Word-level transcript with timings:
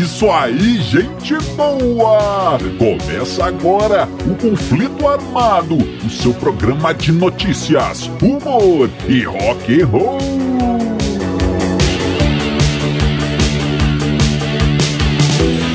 isso 0.00 0.30
aí, 0.30 0.80
gente 0.80 1.34
boa! 1.56 2.58
Começa 2.78 3.44
agora 3.44 4.08
o 4.26 4.34
Conflito 4.34 5.06
Armado, 5.06 5.76
o 5.76 6.10
seu 6.10 6.32
programa 6.32 6.94
de 6.94 7.12
notícias, 7.12 8.10
humor 8.22 8.88
e 9.06 9.22
rock 9.24 9.82
and 9.82 9.86
roll. 9.86 10.18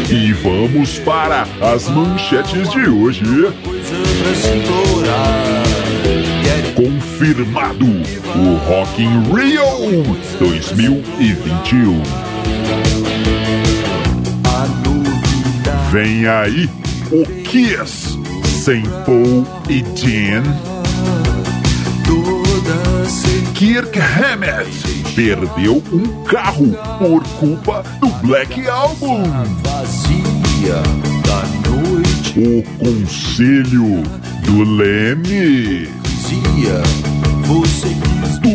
E 0.09 0.33
vamos 0.33 0.97
para 0.99 1.45
as 1.61 1.87
manchetes 1.89 2.69
de 2.71 2.89
hoje. 2.89 3.23
Confirmado 6.75 7.85
o 7.85 8.55
Rock 8.67 9.01
in 9.01 9.21
Rio 9.33 9.65
2021. 10.39 12.24
Vem 15.95 16.27
aí 16.27 16.69
o 17.09 17.25
Kiss 17.43 18.19
sem 18.45 18.81
Paul 19.05 19.47
e 19.69 19.81
Jen. 19.97 20.43
Kirk 23.53 23.97
Hammett 23.97 24.67
perdeu 25.15 25.81
um 25.93 26.23
carro 26.25 26.75
por 26.99 27.23
culpa 27.39 27.81
do 28.01 28.09
Black 28.27 28.67
Album. 28.67 29.23
O 32.35 32.63
conselho 32.77 34.03
do 34.43 34.63
Leme. 34.75 35.87
Tudo 38.43 38.54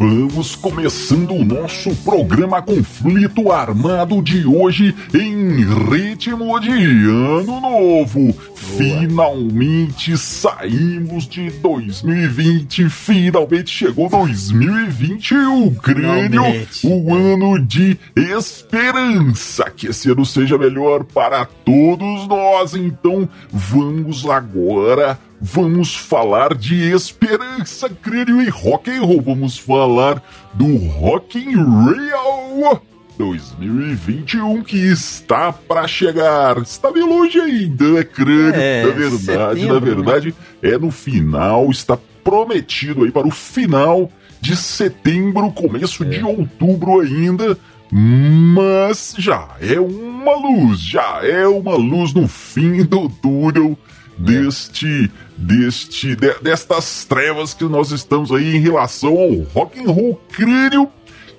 Vamos 0.00 0.56
começando 0.56 1.34
o 1.34 1.44
nosso 1.44 1.94
programa 1.96 2.62
Conflito 2.62 3.52
Armado 3.52 4.22
de 4.22 4.46
hoje 4.46 4.94
em 5.12 5.62
ritmo 5.90 6.58
de 6.58 6.70
Ano 6.70 7.60
Novo. 7.60 8.32
Finalmente 8.54 10.16
saímos 10.16 11.28
de 11.28 11.50
2020, 11.50 12.88
finalmente 12.88 13.68
chegou 13.68 14.08
2021, 14.08 15.74
crânio, 15.74 16.44
o 16.82 17.14
ano 17.14 17.62
de 17.62 17.98
esperança. 18.16 19.70
Que 19.70 19.88
esse 19.88 20.10
ano 20.10 20.24
seja 20.24 20.56
melhor 20.56 21.04
para 21.04 21.44
todos 21.44 22.26
nós. 22.26 22.74
Então 22.74 23.28
vamos 23.52 24.24
agora 24.24 25.18
Vamos 25.40 25.96
falar 25.96 26.54
de 26.54 26.92
esperança, 26.92 27.88
crânio 27.88 28.42
e 28.42 28.50
rock 28.50 28.90
and 28.90 29.00
roll. 29.00 29.22
Vamos 29.22 29.56
falar 29.56 30.22
do 30.52 30.76
Rock 30.76 31.38
in 31.38 31.56
Rio 31.56 32.78
2021 33.16 34.62
que 34.62 34.76
está 34.76 35.50
para 35.50 35.88
chegar. 35.88 36.58
Está 36.58 36.92
bem 36.92 37.02
longe 37.02 37.40
ainda, 37.40 37.88
né, 37.88 38.04
crânio? 38.04 38.54
É, 38.54 38.84
na 38.84 38.92
verdade, 38.92 39.60
setembro, 39.60 39.74
na 39.74 39.80
verdade, 39.80 40.34
é 40.62 40.76
no 40.76 40.90
final, 40.90 41.70
está 41.70 41.98
prometido 42.22 43.04
aí 43.04 43.10
para 43.10 43.26
o 43.26 43.30
final 43.30 44.12
de 44.42 44.54
setembro, 44.54 45.50
começo 45.52 46.04
de 46.04 46.22
outubro 46.22 47.00
ainda. 47.00 47.56
Mas 47.90 49.14
já 49.18 49.48
é 49.58 49.80
uma 49.80 50.36
luz, 50.36 50.80
já 50.80 51.20
é 51.22 51.48
uma 51.48 51.76
luz 51.76 52.12
no 52.12 52.28
fim 52.28 52.84
do 52.84 53.08
túnel 53.08 53.76
deste, 54.20 55.10
deste, 55.36 56.14
de- 56.14 56.34
destas 56.42 57.04
trevas 57.04 57.54
que 57.54 57.64
nós 57.64 57.90
estamos 57.90 58.30
aí 58.30 58.56
em 58.56 58.60
relação 58.60 59.16
ao 59.16 59.32
rock 59.54 59.80
and 59.80 59.90
roll 59.90 60.20
crânio. 60.30 60.88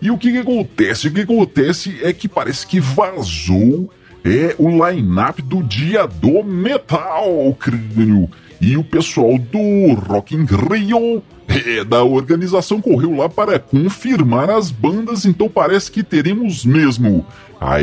E 0.02 0.10
o 0.10 0.18
que, 0.18 0.32
que 0.32 0.38
acontece? 0.40 1.08
O 1.08 1.12
que 1.14 1.22
acontece 1.22 2.00
é 2.02 2.12
que 2.12 2.28
parece 2.28 2.66
que 2.66 2.80
vazou 2.80 3.92
é 4.26 4.56
o 4.58 4.70
line-up 4.88 5.42
do 5.42 5.62
dia 5.64 6.08
do 6.08 6.44
metal 6.44 7.56
crânio. 7.60 8.30
E 8.60 8.78
o 8.78 8.84
pessoal 8.84 9.38
do 9.38 9.94
Rock 9.94 10.36
in 10.36 10.46
Rio 10.46 11.24
é, 11.48 11.84
da 11.84 12.04
organização 12.04 12.80
correu 12.80 13.16
lá 13.16 13.28
para 13.28 13.58
confirmar 13.60 14.50
as 14.50 14.70
bandas, 14.72 15.26
então 15.26 15.50
parece 15.50 15.92
que 15.92 16.04
teremos 16.04 16.64
mesmo 16.64 17.26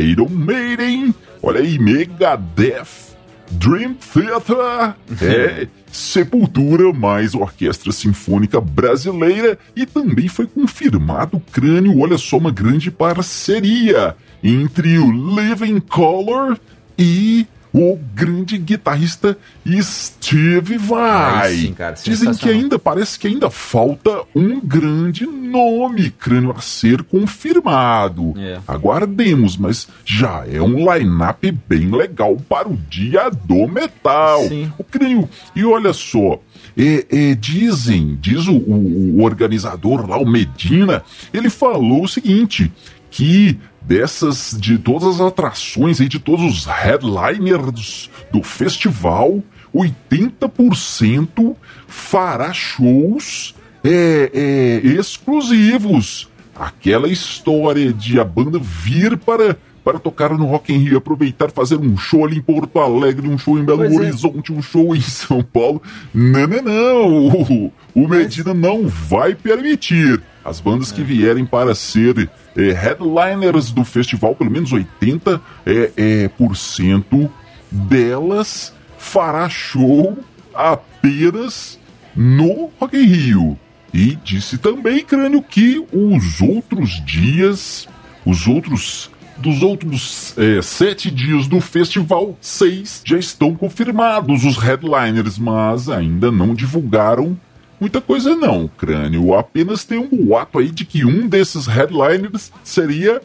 Iron 0.00 0.28
Maiden, 0.30 1.15
olha 1.42 1.60
aí, 1.60 1.78
Megadeth, 1.78 3.07
Dream 3.50 3.94
Theater, 3.94 4.94
é, 5.22 5.66
Sepultura, 5.91 6.92
mais 6.92 7.34
Orquestra 7.34 7.92
Sinfônica 7.92 8.60
Brasileira 8.60 9.59
e 9.75 9.86
também 9.86 10.28
foi 10.28 10.47
confirmado 10.47 11.42
Crânio, 11.53 11.98
olha 12.00 12.19
só, 12.19 12.36
uma 12.36 12.50
grande 12.50 12.91
parceria 12.91 14.14
entre 14.42 14.98
o 14.98 15.10
Living 15.10 15.81
Color 15.81 16.59
e 16.98 17.47
o 17.78 17.99
grande 18.15 18.56
guitarrista 18.59 19.37
Steve 19.83 20.78
Vai. 20.78 21.55
Sim, 21.55 21.72
cara, 21.75 21.94
Dizem 22.03 22.34
que 22.34 22.49
ainda 22.49 22.78
parece 22.78 23.19
que 23.19 23.27
ainda 23.27 23.50
falta 23.50 24.22
um 24.34 24.61
grande 24.61 25.27
nome, 25.27 26.11
Crânio, 26.11 26.55
a 26.56 26.61
ser 26.61 27.03
confirmado. 27.03 28.34
É. 28.39 28.59
Aguardemos, 28.66 29.56
mas 29.56 29.89
já 30.05 30.44
é 30.50 30.61
um 30.61 30.93
line-up 30.93 31.50
bem 31.69 31.91
legal 31.91 32.37
para 32.49 32.69
o 32.69 32.77
dia 32.89 33.31
do 33.31 33.66
metal. 33.69 34.43
Sim. 34.49 34.72
O 34.78 34.84
crânio. 34.84 35.28
E 35.55 35.65
olha 35.65 35.93
só. 35.93 36.41
é, 36.77 37.06
é, 37.10 37.34
dizem, 37.34 38.16
diz 38.21 38.47
o, 38.47 38.53
o- 38.56 39.19
o 39.19 39.22
organizador 39.25 40.09
lá, 40.09 40.16
o 40.19 40.27
Medina, 40.27 41.03
ele 41.33 41.50
falou 41.50 42.05
o 42.05 42.09
seguinte: 42.09 42.71
que 43.10 43.58
dessas, 43.80 44.56
de 44.58 44.78
todas 44.78 45.14
as 45.14 45.20
atrações 45.20 46.00
aí, 46.00 46.08
de 46.08 46.19
todos 46.19 46.44
os 46.44 46.66
headliners 46.66 48.10
do 48.30 48.42
festival, 48.42 49.42
80% 49.74 51.56
fará 51.86 52.52
shows 52.52 53.54
é, 53.84 54.30
é, 54.32 54.86
exclusivos. 54.88 56.28
Aquela 56.54 57.08
história 57.08 57.92
de 57.92 58.18
a 58.18 58.24
banda 58.24 58.58
vir 58.60 59.16
para, 59.16 59.56
para 59.84 59.98
tocar 59.98 60.36
no 60.36 60.47
Rock 60.47 60.72
in 60.74 60.78
Rio, 60.78 60.98
aproveitar 60.98 61.50
fazer 61.50 61.76
um 61.76 61.97
show 61.97 62.24
ali 62.26 62.38
em 62.38 62.42
Porto 62.42 62.80
Alegre, 62.80 63.28
um 63.28 63.38
show 63.38 63.58
em 63.58 63.64
Belo 63.64 63.78
Pois 63.78 63.92
é. 63.92 63.97
Horizonte, 63.97 64.52
um 64.52 64.60
show 64.60 64.94
em 64.94 65.00
São 65.02 65.42
Paulo. 65.42 65.80
Não, 66.12 66.47
não, 66.47 66.62
não. 66.62 67.28
O, 67.28 67.72
o 67.94 68.08
Medina 68.08 68.52
não 68.52 68.88
vai 68.88 69.34
permitir. 69.34 70.20
As 70.48 70.60
bandas 70.60 70.91
que 70.91 71.03
vierem 71.03 71.44
para 71.44 71.75
ser 71.75 72.31
é, 72.56 72.72
headliners 72.72 73.70
do 73.70 73.84
festival, 73.84 74.34
pelo 74.34 74.50
menos 74.50 74.72
80% 74.72 75.41
é, 75.66 75.92
é, 75.94 76.28
por 76.28 76.56
cento 76.56 77.31
delas 77.70 78.72
fará 78.97 79.47
show 79.50 80.16
apenas 80.54 81.78
no 82.16 82.70
Rock 82.81 82.97
in 82.97 83.04
Rio. 83.04 83.59
E 83.92 84.16
disse 84.25 84.56
também, 84.56 85.04
Crânio, 85.04 85.42
que 85.42 85.84
os 85.92 86.41
outros 86.41 87.04
dias, 87.04 87.86
os 88.24 88.47
outros. 88.47 89.10
Dos 89.36 89.62
outros 89.62 90.36
é, 90.36 90.60
sete 90.60 91.12
dias 91.12 91.47
do 91.47 91.60
festival, 91.60 92.36
seis 92.41 93.00
já 93.04 93.16
estão 93.16 93.54
confirmados 93.54 94.45
os 94.45 94.56
headliners, 94.56 95.39
mas 95.39 95.89
ainda 95.89 96.33
não 96.33 96.56
divulgaram 96.56 97.39
muita 97.80 98.01
coisa 98.01 98.34
não, 98.36 98.69
Crânio. 98.77 99.34
Apenas 99.34 99.84
tem 99.84 99.98
um 99.98 100.09
boato 100.09 100.59
aí 100.59 100.71
de 100.71 100.84
que 100.84 101.04
um 101.04 101.27
desses 101.28 101.66
headliners 101.66 102.51
seria 102.65 103.21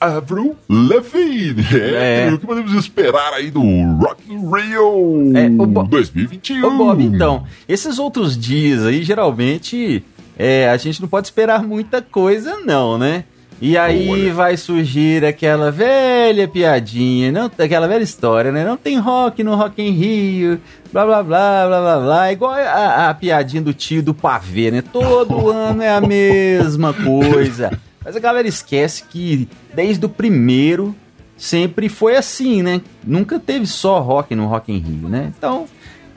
Avril 0.00 0.56
Lavigne. 0.68 1.64
É, 1.74 2.26
É. 2.28 2.32
O 2.32 2.38
que 2.38 2.46
podemos 2.46 2.72
esperar 2.72 3.32
aí 3.34 3.50
do 3.50 3.60
Rock 3.62 4.32
in 4.32 4.38
Rio 4.38 5.32
É, 5.36 5.46
o 5.62 5.66
Bo- 5.66 5.82
2021? 5.84 6.64
Ô, 6.66 6.70
Bob, 6.78 7.02
então, 7.04 7.44
esses 7.68 7.98
outros 7.98 8.38
dias 8.38 8.84
aí, 8.86 9.02
geralmente, 9.02 10.04
é, 10.38 10.68
a 10.70 10.76
gente 10.76 11.00
não 11.00 11.08
pode 11.08 11.26
esperar 11.26 11.62
muita 11.64 12.00
coisa, 12.00 12.56
não, 12.64 12.96
né? 12.96 13.24
E 13.60 13.76
aí 13.76 14.08
Olha. 14.08 14.34
vai 14.34 14.56
surgir 14.56 15.24
aquela 15.24 15.70
velha 15.70 16.46
piadinha, 16.46 17.32
não, 17.32 17.50
aquela 17.58 17.88
velha 17.88 18.04
história, 18.04 18.52
né? 18.52 18.64
Não 18.64 18.76
tem 18.76 18.98
rock 18.98 19.42
no 19.42 19.56
Rock 19.56 19.82
em 19.82 19.90
Rio, 19.90 20.60
blá 20.92 21.04
blá 21.04 21.22
blá 21.22 21.66
blá 21.66 21.80
blá 21.80 22.00
blá. 22.00 22.32
Igual 22.32 22.52
a, 22.52 23.08
a 23.08 23.14
piadinha 23.14 23.60
do 23.60 23.74
tio 23.74 24.02
do 24.02 24.14
pavê, 24.14 24.70
né? 24.70 24.82
Todo 24.82 25.50
ano 25.50 25.82
é 25.82 25.90
a 25.90 26.00
mesma 26.00 26.92
coisa. 26.92 27.76
Mas 28.04 28.14
a 28.14 28.20
galera 28.20 28.46
esquece 28.46 29.04
que 29.10 29.48
desde 29.74 30.06
o 30.06 30.08
primeiro 30.08 30.94
sempre 31.36 31.88
foi 31.88 32.16
assim, 32.16 32.62
né? 32.62 32.80
Nunca 33.04 33.40
teve 33.40 33.66
só 33.66 34.00
rock 34.00 34.34
no 34.34 34.46
Rock 34.46 34.72
em 34.72 34.78
Rio, 34.78 35.08
né? 35.08 35.32
Então, 35.36 35.66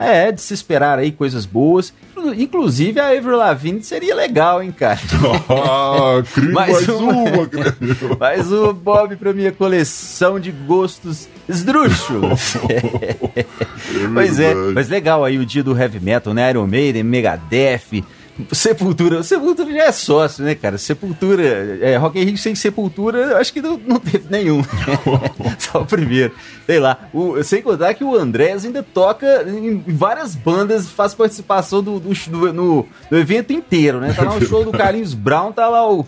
É, 0.04 0.32
de 0.32 0.40
se 0.40 0.54
esperar 0.54 0.98
aí 0.98 1.12
coisas 1.12 1.46
boas. 1.46 1.92
Inclusive 2.36 3.00
a 3.00 3.08
Avril 3.08 3.36
Lavigne 3.36 3.82
seria 3.82 4.14
legal, 4.14 4.62
hein, 4.62 4.72
cara? 4.72 5.00
Ah, 5.48 6.22
mais, 6.52 6.72
mais 6.72 6.88
uma, 6.88 7.12
uma 7.12 7.48
mais 8.18 8.52
um 8.52 8.72
Bob 8.72 9.16
pra 9.16 9.32
minha 9.32 9.52
coleção 9.52 10.38
de 10.38 10.50
gostos 10.50 11.28
esdrúxulos. 11.48 12.56
é 12.68 13.44
pois 14.12 14.38
é, 14.38 14.54
mas 14.54 14.88
legal 14.88 15.24
aí 15.24 15.38
o 15.38 15.46
dia 15.46 15.62
do 15.62 15.76
heavy 15.76 16.00
metal, 16.00 16.32
né? 16.32 16.50
Iron 16.50 16.66
Maiden, 16.66 17.02
Megadeth, 17.02 18.04
Sepultura. 18.50 19.22
Sepultura 19.22 19.70
já 19.70 19.84
é 19.84 19.92
sócio, 19.92 20.44
né, 20.44 20.54
cara? 20.54 20.78
Sepultura. 20.78 21.78
É, 21.80 21.96
Rock 21.96 22.18
in 22.18 22.24
Rio 22.24 22.38
sem 22.38 22.54
Sepultura, 22.54 23.38
acho 23.38 23.52
que 23.52 23.60
não, 23.60 23.78
não 23.78 23.98
teve 23.98 24.24
nenhum. 24.30 24.62
Só 25.58 25.82
o 25.82 25.86
primeiro. 25.86 26.32
Sei 26.66 26.78
lá. 26.78 27.08
O, 27.12 27.42
sem 27.42 27.62
contar 27.62 27.94
que 27.94 28.02
o 28.02 28.16
Andrés 28.16 28.64
ainda 28.64 28.82
toca 28.82 29.44
em 29.46 29.78
várias 29.86 30.34
bandas, 30.34 30.88
faz 30.88 31.14
participação 31.14 31.82
do, 31.82 32.00
do, 32.00 32.14
do 32.14 32.52
no, 32.52 32.86
do 33.10 33.18
evento 33.18 33.52
inteiro, 33.52 34.00
né? 34.00 34.14
Tá 34.14 34.22
lá 34.22 34.34
no 34.34 34.44
show 34.46 34.64
do 34.64 34.72
Carlinhos 34.72 35.12
Brown, 35.14 35.52
tá 35.52 35.68
lá 35.68 35.90
o, 35.90 36.06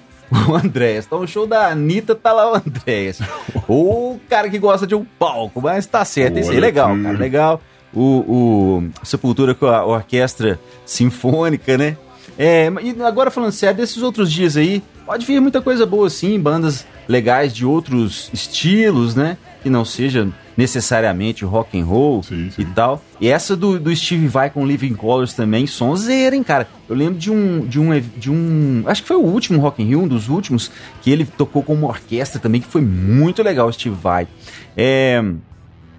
o 0.48 0.54
Andrés. 0.54 1.04
Tá 1.04 1.16
no 1.16 1.28
show 1.28 1.46
da 1.46 1.68
Anitta, 1.68 2.14
tá 2.14 2.32
lá 2.32 2.52
o 2.52 2.56
Andrés. 2.56 3.20
o 3.68 4.18
cara 4.30 4.48
que 4.48 4.58
gosta 4.58 4.86
de 4.86 4.94
um 4.94 5.04
palco, 5.18 5.60
mas 5.60 5.84
tá 5.86 6.04
certo. 6.04 6.38
Isso 6.38 6.50
aí, 6.50 6.60
legal, 6.60 6.96
cara, 6.96 7.18
legal. 7.18 7.60
O, 7.92 8.80
o 8.90 9.04
Sepultura 9.04 9.54
com 9.54 9.66
a 9.66 9.84
orquestra 9.84 10.58
sinfônica, 10.84 11.78
né? 11.78 11.96
É, 12.38 12.70
e 12.82 13.02
agora 13.02 13.30
falando 13.30 13.52
sério, 13.52 13.76
desses 13.76 14.02
outros 14.02 14.30
dias 14.32 14.56
aí, 14.56 14.82
pode 15.06 15.24
vir 15.24 15.40
muita 15.40 15.62
coisa 15.62 15.86
boa 15.86 16.10
sim, 16.10 16.38
bandas 16.38 16.86
legais 17.08 17.54
de 17.54 17.64
outros 17.64 18.30
estilos, 18.32 19.14
né? 19.14 19.36
Que 19.62 19.70
não 19.70 19.84
seja 19.84 20.28
necessariamente 20.56 21.44
rock 21.44 21.78
and 21.78 21.84
roll 21.84 22.22
sim, 22.22 22.50
sim. 22.50 22.62
e 22.62 22.64
tal. 22.66 23.02
E 23.20 23.28
essa 23.28 23.56
do, 23.56 23.78
do 23.78 23.94
Steve 23.94 24.26
Vai 24.26 24.50
com 24.50 24.66
Living 24.66 24.94
Colors 24.94 25.32
também, 25.32 25.66
sonzeira, 25.66 26.34
hein, 26.34 26.42
cara. 26.42 26.68
Eu 26.88 26.94
lembro 26.94 27.18
de 27.18 27.30
um, 27.30 27.66
de 27.66 27.80
um, 27.80 28.00
de 28.16 28.30
um, 28.30 28.82
acho 28.86 29.02
que 29.02 29.08
foi 29.08 29.16
o 29.16 29.22
último 29.24 29.60
Rock 29.60 29.82
in 29.82 29.86
Rio, 29.86 30.02
um 30.02 30.08
dos 30.08 30.28
últimos, 30.28 30.70
que 31.02 31.10
ele 31.10 31.24
tocou 31.24 31.62
com 31.62 31.74
uma 31.74 31.88
orquestra 31.88 32.40
também, 32.40 32.60
que 32.60 32.66
foi 32.66 32.82
muito 32.82 33.42
legal, 33.42 33.68
o 33.68 33.72
Steve 33.72 33.96
Vai. 34.00 34.28
É, 34.76 35.22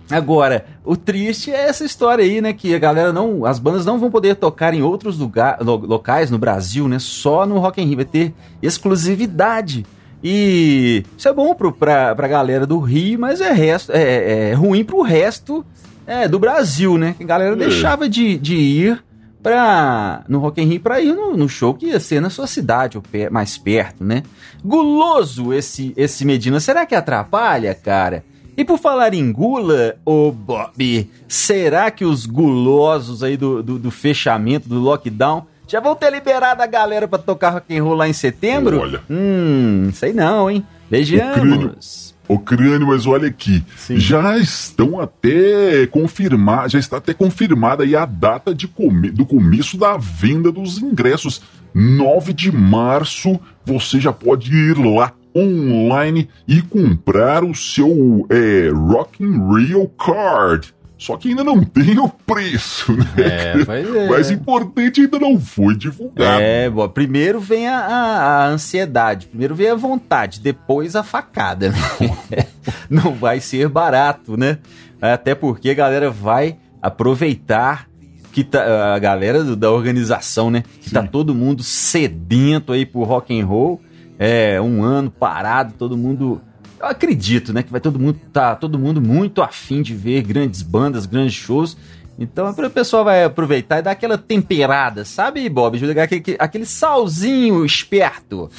Agora, 0.09 0.65
o 0.83 0.95
triste 0.95 1.51
é 1.51 1.67
essa 1.67 1.83
história 1.83 2.23
aí, 2.23 2.39
né? 2.39 2.53
Que 2.53 2.75
a 2.75 2.79
galera 2.79 3.11
não. 3.11 3.45
As 3.45 3.57
bandas 3.57 3.85
não 3.85 3.99
vão 3.99 4.11
poder 4.11 4.35
tocar 4.35 4.73
em 4.73 4.81
outros 4.81 5.17
lugar, 5.17 5.57
locais 5.61 6.29
no 6.29 6.37
Brasil, 6.37 6.87
né? 6.87 6.99
Só 6.99 7.45
no 7.45 7.57
Rock 7.57 7.81
in 7.81 7.87
Rio. 7.87 7.97
Vai 7.97 8.05
ter 8.05 8.33
exclusividade. 8.61 9.85
E 10.23 11.03
isso 11.17 11.27
é 11.27 11.33
bom 11.33 11.53
pro, 11.53 11.71
pra, 11.71 12.15
pra 12.15 12.27
galera 12.27 12.65
do 12.65 12.79
Rio, 12.79 13.19
mas 13.19 13.41
é, 13.41 13.51
resto, 13.51 13.91
é, 13.91 14.49
é 14.49 14.53
ruim 14.53 14.83
pro 14.83 15.01
resto 15.01 15.65
é, 16.05 16.27
do 16.27 16.39
Brasil, 16.39 16.97
né? 16.97 17.15
A 17.19 17.23
galera 17.23 17.53
é. 17.53 17.57
deixava 17.57 18.07
de, 18.07 18.37
de 18.37 18.55
ir 18.55 19.03
pra, 19.41 20.23
no 20.27 20.39
Rock 20.39 20.61
in 20.61 20.65
Rio 20.65 20.79
pra 20.79 21.01
ir 21.01 21.13
no, 21.13 21.37
no 21.37 21.47
show 21.49 21.73
que 21.73 21.87
ia 21.87 21.99
ser 21.99 22.19
na 22.19 22.29
sua 22.29 22.47
cidade, 22.47 22.97
ou 22.97 23.03
mais 23.29 23.57
perto, 23.57 24.03
né? 24.03 24.23
Guloso 24.63 25.53
esse, 25.53 25.93
esse 25.95 26.25
Medina. 26.25 26.59
Será 26.59 26.85
que 26.85 26.95
atrapalha, 26.95 27.75
cara? 27.75 28.23
E 28.57 28.63
por 28.63 28.77
falar 28.77 29.13
em 29.13 29.31
gula, 29.31 29.97
ô 30.05 30.31
Bob, 30.31 31.09
será 31.27 31.91
que 31.91 32.05
os 32.05 32.25
gulosos 32.25 33.21
aí 33.21 33.35
do, 33.35 33.61
do, 33.61 33.77
do, 33.77 33.91
fechamento, 33.91 34.69
do 34.69 34.79
lockdown, 34.79 35.45
já 35.67 35.81
vão 35.81 35.93
ter 35.93 36.09
liberado 36.09 36.61
a 36.61 36.65
galera 36.65 37.07
para 37.07 37.19
tocar 37.19 37.49
rock 37.49 37.77
and 37.77 37.83
roll 37.83 37.95
lá 37.95 38.07
em 38.07 38.13
setembro? 38.13 38.79
Olha. 38.79 39.01
Hum, 39.09 39.89
sei 39.93 40.13
não, 40.13 40.49
hein? 40.49 40.65
Vejamos. 40.89 42.15
O 42.27 42.39
crânio, 42.39 42.87
mas 42.87 43.05
olha 43.05 43.27
aqui, 43.27 43.63
Sim. 43.77 43.99
já 43.99 44.37
estão 44.37 44.99
até 44.99 45.85
confirmar, 45.87 46.69
já 46.69 46.79
está 46.79 46.97
até 46.97 47.13
confirmada 47.13 47.83
aí 47.83 47.95
a 47.95 48.03
data 48.03 48.55
de 48.55 48.67
come, 48.67 49.11
do 49.11 49.25
começo 49.25 49.77
da 49.77 49.95
venda 49.97 50.51
dos 50.51 50.81
ingressos. 50.81 51.41
9 51.73 52.31
de 52.31 52.51
março, 52.51 53.37
você 53.65 53.99
já 53.99 54.13
pode 54.13 54.55
ir 54.55 54.77
lá 54.77 55.11
online 55.35 56.29
e 56.47 56.61
comprar 56.61 57.43
o 57.43 57.53
seu 57.53 58.25
é, 58.29 58.69
Rock 58.69 59.23
in 59.23 59.53
Rio 59.53 59.87
Card. 59.89 60.73
Só 60.97 61.17
que 61.17 61.29
ainda 61.29 61.43
não 61.43 61.61
tem 61.63 61.99
o 61.99 62.07
preço, 62.07 62.93
né? 62.93 63.05
É, 63.17 63.65
mas 63.65 63.95
é. 63.95 64.07
Mais 64.07 64.31
importante, 64.31 65.01
ainda 65.01 65.19
não 65.19 65.39
foi 65.39 65.75
divulgado. 65.75 66.41
É, 66.41 66.69
bom, 66.69 66.87
primeiro 66.87 67.39
vem 67.39 67.67
a, 67.67 67.79
a, 67.79 68.45
a 68.45 68.47
ansiedade, 68.47 69.27
primeiro 69.27 69.53
vem 69.53 69.69
a 69.69 69.75
vontade, 69.75 70.39
depois 70.39 70.95
a 70.95 71.03
facada. 71.03 71.69
Né? 71.69 72.47
não 72.89 73.13
vai 73.13 73.39
ser 73.39 73.67
barato, 73.67 74.37
né? 74.37 74.59
Até 75.01 75.35
porque 75.35 75.69
a 75.69 75.73
galera 75.73 76.09
vai 76.09 76.57
aproveitar 76.81 77.87
que 78.31 78.43
tá, 78.43 78.93
a 78.95 78.99
galera 78.99 79.43
da 79.55 79.71
organização, 79.71 80.49
né? 80.49 80.63
Que 80.81 80.91
tá 80.91 81.01
Sim. 81.01 81.05
tá 81.05 81.11
todo 81.11 81.35
mundo 81.35 81.61
sedento 81.63 82.71
aí 82.71 82.85
pro 82.85 83.03
rock 83.03 83.37
and 83.37 83.45
roll 83.45 83.81
é, 84.17 84.59
um 84.61 84.83
ano 84.83 85.11
parado, 85.11 85.73
todo 85.77 85.97
mundo. 85.97 86.41
Eu 86.79 86.87
acredito, 86.87 87.53
né? 87.53 87.63
Que 87.63 87.71
vai 87.71 87.81
todo 87.81 87.99
mundo 87.99 88.19
tá 88.31 88.55
todo 88.55 88.77
mundo 88.77 89.01
muito 89.01 89.41
afim 89.41 89.81
de 89.81 89.93
ver 89.93 90.21
grandes 90.23 90.61
bandas, 90.61 91.05
grandes 91.05 91.35
shows. 91.35 91.77
Então 92.17 92.49
o 92.49 92.69
pessoal 92.69 93.03
vai 93.03 93.25
aproveitar 93.25 93.79
e 93.79 93.81
dar 93.81 93.91
aquela 93.91 94.17
temperada, 94.17 95.03
sabe, 95.03 95.47
Bob? 95.49 95.77
Jogar 95.77 96.03
aquele, 96.03 96.37
aquele 96.39 96.65
salzinho 96.65 97.65
esperto 97.65 98.49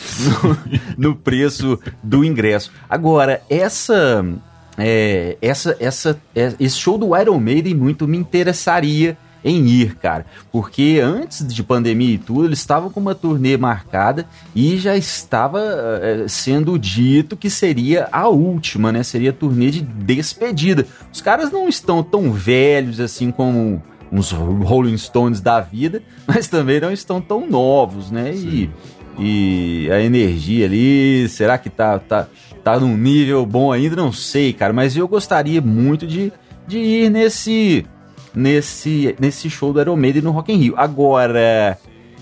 no, 0.98 1.10
no 1.10 1.16
preço 1.16 1.78
do 2.02 2.24
ingresso. 2.24 2.70
Agora, 2.88 3.42
essa. 3.48 4.24
É, 4.78 5.38
essa, 5.40 5.74
essa, 5.80 6.20
é, 6.34 6.52
esse 6.60 6.76
show 6.76 6.98
do 6.98 7.16
Iron 7.16 7.40
Maiden 7.40 7.74
muito 7.74 8.06
me 8.06 8.18
interessaria 8.18 9.16
em 9.46 9.64
ir, 9.64 9.94
cara. 9.94 10.26
Porque 10.50 11.00
antes 11.02 11.46
de 11.46 11.62
pandemia 11.62 12.14
e 12.14 12.18
tudo, 12.18 12.46
eles 12.46 12.58
estavam 12.58 12.90
com 12.90 12.98
uma 12.98 13.14
turnê 13.14 13.56
marcada 13.56 14.26
e 14.54 14.76
já 14.76 14.96
estava 14.96 15.60
é, 16.02 16.26
sendo 16.26 16.76
dito 16.76 17.36
que 17.36 17.48
seria 17.48 18.08
a 18.10 18.28
última, 18.28 18.90
né? 18.90 19.04
Seria 19.04 19.30
a 19.30 19.32
turnê 19.32 19.70
de 19.70 19.82
despedida. 19.82 20.84
Os 21.12 21.20
caras 21.20 21.52
não 21.52 21.68
estão 21.68 22.02
tão 22.02 22.32
velhos 22.32 22.98
assim 22.98 23.30
como 23.30 23.80
uns 24.10 24.32
Rolling 24.32 24.98
Stones 24.98 25.40
da 25.40 25.60
vida, 25.60 26.02
mas 26.26 26.48
também 26.48 26.80
não 26.80 26.92
estão 26.92 27.20
tão 27.20 27.48
novos, 27.48 28.10
né? 28.10 28.34
E, 28.34 28.68
e 29.16 29.88
a 29.92 30.00
energia 30.00 30.66
ali, 30.66 31.28
será 31.28 31.56
que 31.56 31.70
tá, 31.70 32.00
tá, 32.00 32.26
tá 32.64 32.80
num 32.80 32.96
nível 32.96 33.46
bom 33.46 33.70
ainda? 33.70 33.94
Não 33.94 34.10
sei, 34.10 34.52
cara, 34.52 34.72
mas 34.72 34.96
eu 34.96 35.06
gostaria 35.06 35.60
muito 35.60 36.04
de, 36.04 36.32
de 36.66 36.78
ir 36.78 37.10
nesse 37.10 37.86
nesse, 38.36 39.16
nesse 39.18 39.48
show 39.48 39.72
do 39.72 39.80
Iron 39.80 39.96
Maiden 39.96 40.22
no 40.22 40.30
Rock 40.30 40.52
in 40.52 40.56
Rio. 40.56 40.74
Agora, 40.76 41.78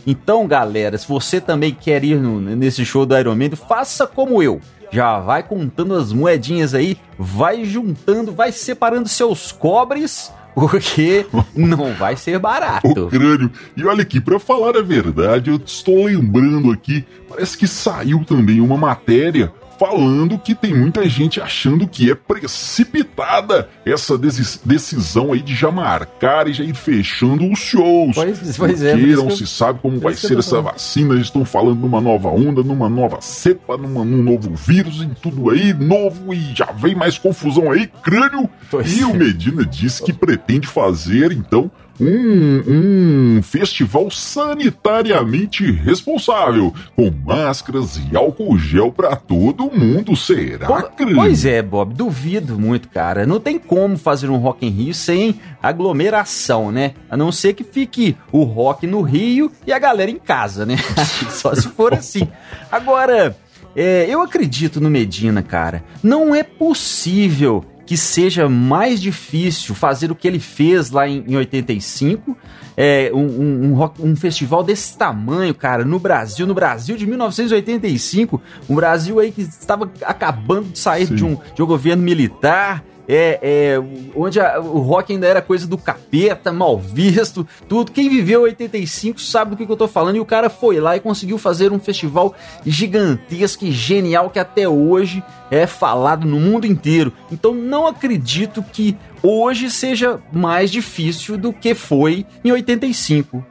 então 0.06 0.47
galera, 0.47 0.97
se 0.97 1.09
você 1.09 1.40
também 1.40 1.76
quer 1.78 2.04
ir 2.04 2.16
no, 2.16 2.40
nesse 2.40 2.85
show 2.85 3.04
do 3.04 3.18
Iron 3.18 3.35
Maiden, 3.35 3.56
faça 3.56 4.06
como 4.06 4.40
eu. 4.40 4.61
Já 4.92 5.18
vai 5.18 5.42
contando 5.42 5.94
as 5.97 6.12
moedinhas 6.12 6.73
aí, 6.73 6.97
vai 7.18 7.64
juntando, 7.64 8.33
vai 8.33 8.52
separando 8.52 9.09
seus 9.09 9.50
cobres, 9.50 10.33
porque 10.54 11.26
não 11.52 11.92
vai 11.94 12.16
ser 12.16 12.38
barato. 12.38 13.06
O 13.06 13.09
crânio. 13.09 13.50
E 13.76 13.85
olha 13.85 14.02
aqui, 14.02 14.21
para 14.21 14.38
falar 14.38 14.76
a 14.76 14.83
verdade, 14.83 15.50
eu 15.50 15.56
estou 15.56 16.04
lembrando 16.04 16.71
aqui, 16.71 17.04
parece 17.28 17.59
que 17.59 17.66
saiu 17.66 18.25
também 18.25 18.61
uma 18.61 18.76
matéria 18.76 19.52
falando 19.78 20.38
que 20.38 20.54
tem 20.54 20.75
muita 20.75 21.09
gente 21.09 21.40
achando 21.40 21.87
que 21.87 22.11
é 22.11 22.14
precipitada 22.14 23.69
essa 23.85 24.19
decisão 24.19 25.33
aí 25.33 25.40
de 25.40 25.54
já 25.54 25.71
marcar 25.71 26.49
e 26.49 26.52
já 26.52 26.64
ir 26.64 26.75
fechando 26.75 27.50
os 27.50 27.59
shows. 27.59 28.14
Pois, 28.14 28.57
pois 28.57 28.83
é. 28.83 28.97
Porque 28.97 29.16
não 29.16 29.31
se 29.31 29.47
sabe 29.47 29.81
como 29.81 29.99
vai 29.99 30.14
ser 30.14 30.38
essa 30.38 30.61
vacina. 30.61 31.14
Eles 31.14 31.26
estão 31.26 31.45
falando 31.45 31.81
numa 31.81 32.00
nova 32.00 32.28
onda, 32.28 32.62
numa 32.62 32.88
nova 32.88 33.21
cepa, 33.21 33.76
numa, 33.76 34.04
num 34.04 34.23
novo 34.23 34.54
vírus 34.54 35.02
e 35.02 35.07
tudo 35.21 35.50
aí 35.50 35.73
novo 35.73 36.33
e 36.33 36.54
já 36.54 36.66
vem 36.73 36.95
mais 36.95 37.19
confusão 37.19 37.71
aí, 37.71 37.87
crânio. 37.87 38.49
Pois 38.71 38.97
e 38.97 39.04
o 39.04 39.11
é. 39.11 39.14
Medina 39.14 39.64
disse 39.64 40.02
que 40.02 40.12
pretende 40.12 40.66
fazer 40.66 41.33
então 41.33 41.71
um, 42.01 43.37
um 43.39 43.43
festival 43.43 44.11
sanitariamente 44.11 45.71
responsável, 45.71 46.73
com 46.97 47.13
máscaras 47.25 48.01
e 48.11 48.17
álcool 48.17 48.59
gel 48.59 48.93
para 48.93 49.17
todo 49.17 49.71
mundo. 49.71 50.17
Será, 50.17 50.67
po 50.67 51.07
Pois 51.15 51.45
é, 51.45 51.63
Bob, 51.63 51.95
duvido 51.95 52.59
muito, 52.59 52.89
cara. 52.89 53.27
Não 53.27 53.39
tem 53.41 53.59
como 53.59 53.97
fazer 53.97 54.29
um 54.31 54.37
Rock 54.37 54.67
em 54.67 54.71
Rio 54.71 54.95
sem 54.95 55.41
aglomeração, 55.63 56.71
né? 56.71 56.95
A 57.09 57.17
não 57.17 57.33
ser 57.33 57.55
que 57.55 57.65
fique 57.65 58.17
o 58.31 58.45
rock 58.45 58.87
no 58.87 59.03
Rio 59.03 59.51
e 59.67 59.73
a 59.73 59.79
galera 59.79 60.11
em 60.11 60.19
casa, 60.19 60.67
né? 60.67 60.77
Só 61.31 61.55
se 61.55 61.69
for 61.69 61.95
assim. 61.95 62.29
Agora, 62.71 63.37
é, 63.77 64.07
eu 64.09 64.23
acredito 64.23 64.81
no 64.81 64.91
Medina, 64.91 65.43
cara. 65.43 65.83
Não 66.03 66.35
é 66.35 66.43
possível 66.43 67.65
que 67.87 67.97
seja 67.97 68.49
mais 68.49 69.00
difícil 69.00 69.75
fazer 69.75 70.11
o 70.11 70.14
que 70.14 70.26
ele 70.26 70.41
fez 70.41 70.91
lá 70.91 71.09
em, 71.09 71.25
em 71.26 71.37
85, 71.37 72.37
é, 72.76 73.11
um, 73.12 73.19
um, 73.19 73.64
um, 73.64 73.75
rock, 73.75 74.03
um, 74.03 74.17
festival 74.17 74.62
desse 74.62 74.97
tamanho, 74.97 75.55
cara, 75.55 75.85
no 75.85 75.99
Brasil, 75.99 76.47
no 76.47 76.55
Brasil 76.55 76.97
de 76.97 77.07
1985, 77.07 78.41
um 78.69 78.75
Brasil 78.75 79.19
aí 79.21 79.31
que 79.31 79.43
estava 79.43 79.91
acabando 80.03 80.71
de 80.71 80.79
sair 80.79 81.07
de 81.07 81.25
um, 81.25 81.37
de 81.55 81.62
um 81.62 81.67
governo 81.67 82.03
militar, 82.03 82.83
é, 83.08 83.38
é, 83.42 83.82
onde 84.14 84.40
a, 84.40 84.58
o 84.61 84.80
rock 84.80 85.12
ainda 85.12 85.26
era 85.26 85.42
coisa 85.42 85.66
do 85.66 85.76
capeta, 85.76 86.52
mal 86.52 86.78
visto, 86.78 87.46
tudo. 87.68 87.92
Quem 87.92 88.08
viveu 88.08 88.42
85 88.42 89.20
sabe 89.20 89.50
do 89.50 89.56
que, 89.56 89.66
que 89.66 89.73
eu 89.73 89.76
tô 89.76 89.88
falando. 89.88 90.16
E 90.16 90.20
o 90.20 90.25
cara 90.25 90.49
foi 90.49 90.80
lá 90.80 90.96
e 90.96 91.00
conseguiu 91.00 91.38
fazer 91.38 91.73
um 91.73 91.78
festival 91.78 92.34
gigantesco 92.64 93.64
e 93.64 93.73
genial 93.73 94.30
que 94.30 94.38
até 94.38 94.68
hoje 94.68 95.23
é 95.50 95.66
falado 95.66 96.26
no 96.26 96.40
mundo 96.40 96.66
inteiro. 96.66 97.12
Então 97.30 97.54
não 97.54 97.87
acredito 97.87 98.62
que 98.62 98.96
hoje 99.23 99.70
seja 99.70 100.20
mais 100.32 100.70
difícil 100.70 101.37
do 101.37 101.52
que 101.52 101.75
foi 101.75 102.26
em 102.44 102.52
85. 102.52 103.44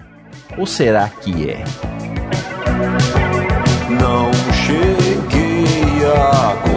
Ou 0.57 0.65
será 0.65 1.09
que 1.09 1.49
é? 1.49 1.63
Não 3.89 4.31
cheguei 4.53 6.05
a 6.05 6.72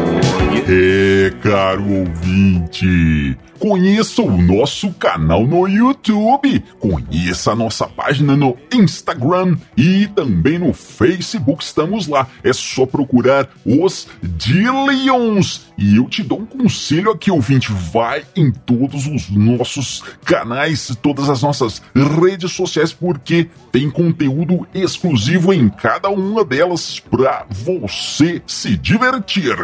é, 0.68 1.32
caro 1.42 1.84
ouvinte, 1.84 3.36
conheça 3.58 4.22
o 4.22 4.40
nosso 4.40 4.90
canal 4.92 5.46
no 5.46 5.68
YouTube, 5.68 6.64
conheça 6.78 7.52
a 7.52 7.56
nossa 7.56 7.86
página 7.86 8.36
no 8.36 8.56
Instagram 8.72 9.56
e 9.76 10.06
também 10.08 10.58
no 10.58 10.72
Facebook. 10.72 11.62
Estamos 11.62 12.06
lá, 12.06 12.26
é 12.42 12.52
só 12.52 12.86
procurar 12.86 13.48
os 13.64 14.08
Dillions. 14.22 15.65
E 15.78 15.96
eu 15.96 16.08
te 16.08 16.22
dou 16.22 16.40
um 16.40 16.46
conselho 16.46 17.10
aqui, 17.10 17.30
ouvinte: 17.30 17.70
vai 17.70 18.24
em 18.34 18.50
todos 18.50 19.06
os 19.06 19.28
nossos 19.28 20.02
canais, 20.24 20.96
todas 21.02 21.28
as 21.28 21.42
nossas 21.42 21.82
redes 21.94 22.52
sociais, 22.52 22.92
porque 22.92 23.48
tem 23.70 23.90
conteúdo 23.90 24.66
exclusivo 24.72 25.52
em 25.52 25.68
cada 25.68 26.08
uma 26.08 26.44
delas 26.44 26.98
para 26.98 27.44
você 27.50 28.42
se 28.46 28.76
divertir. 28.76 29.54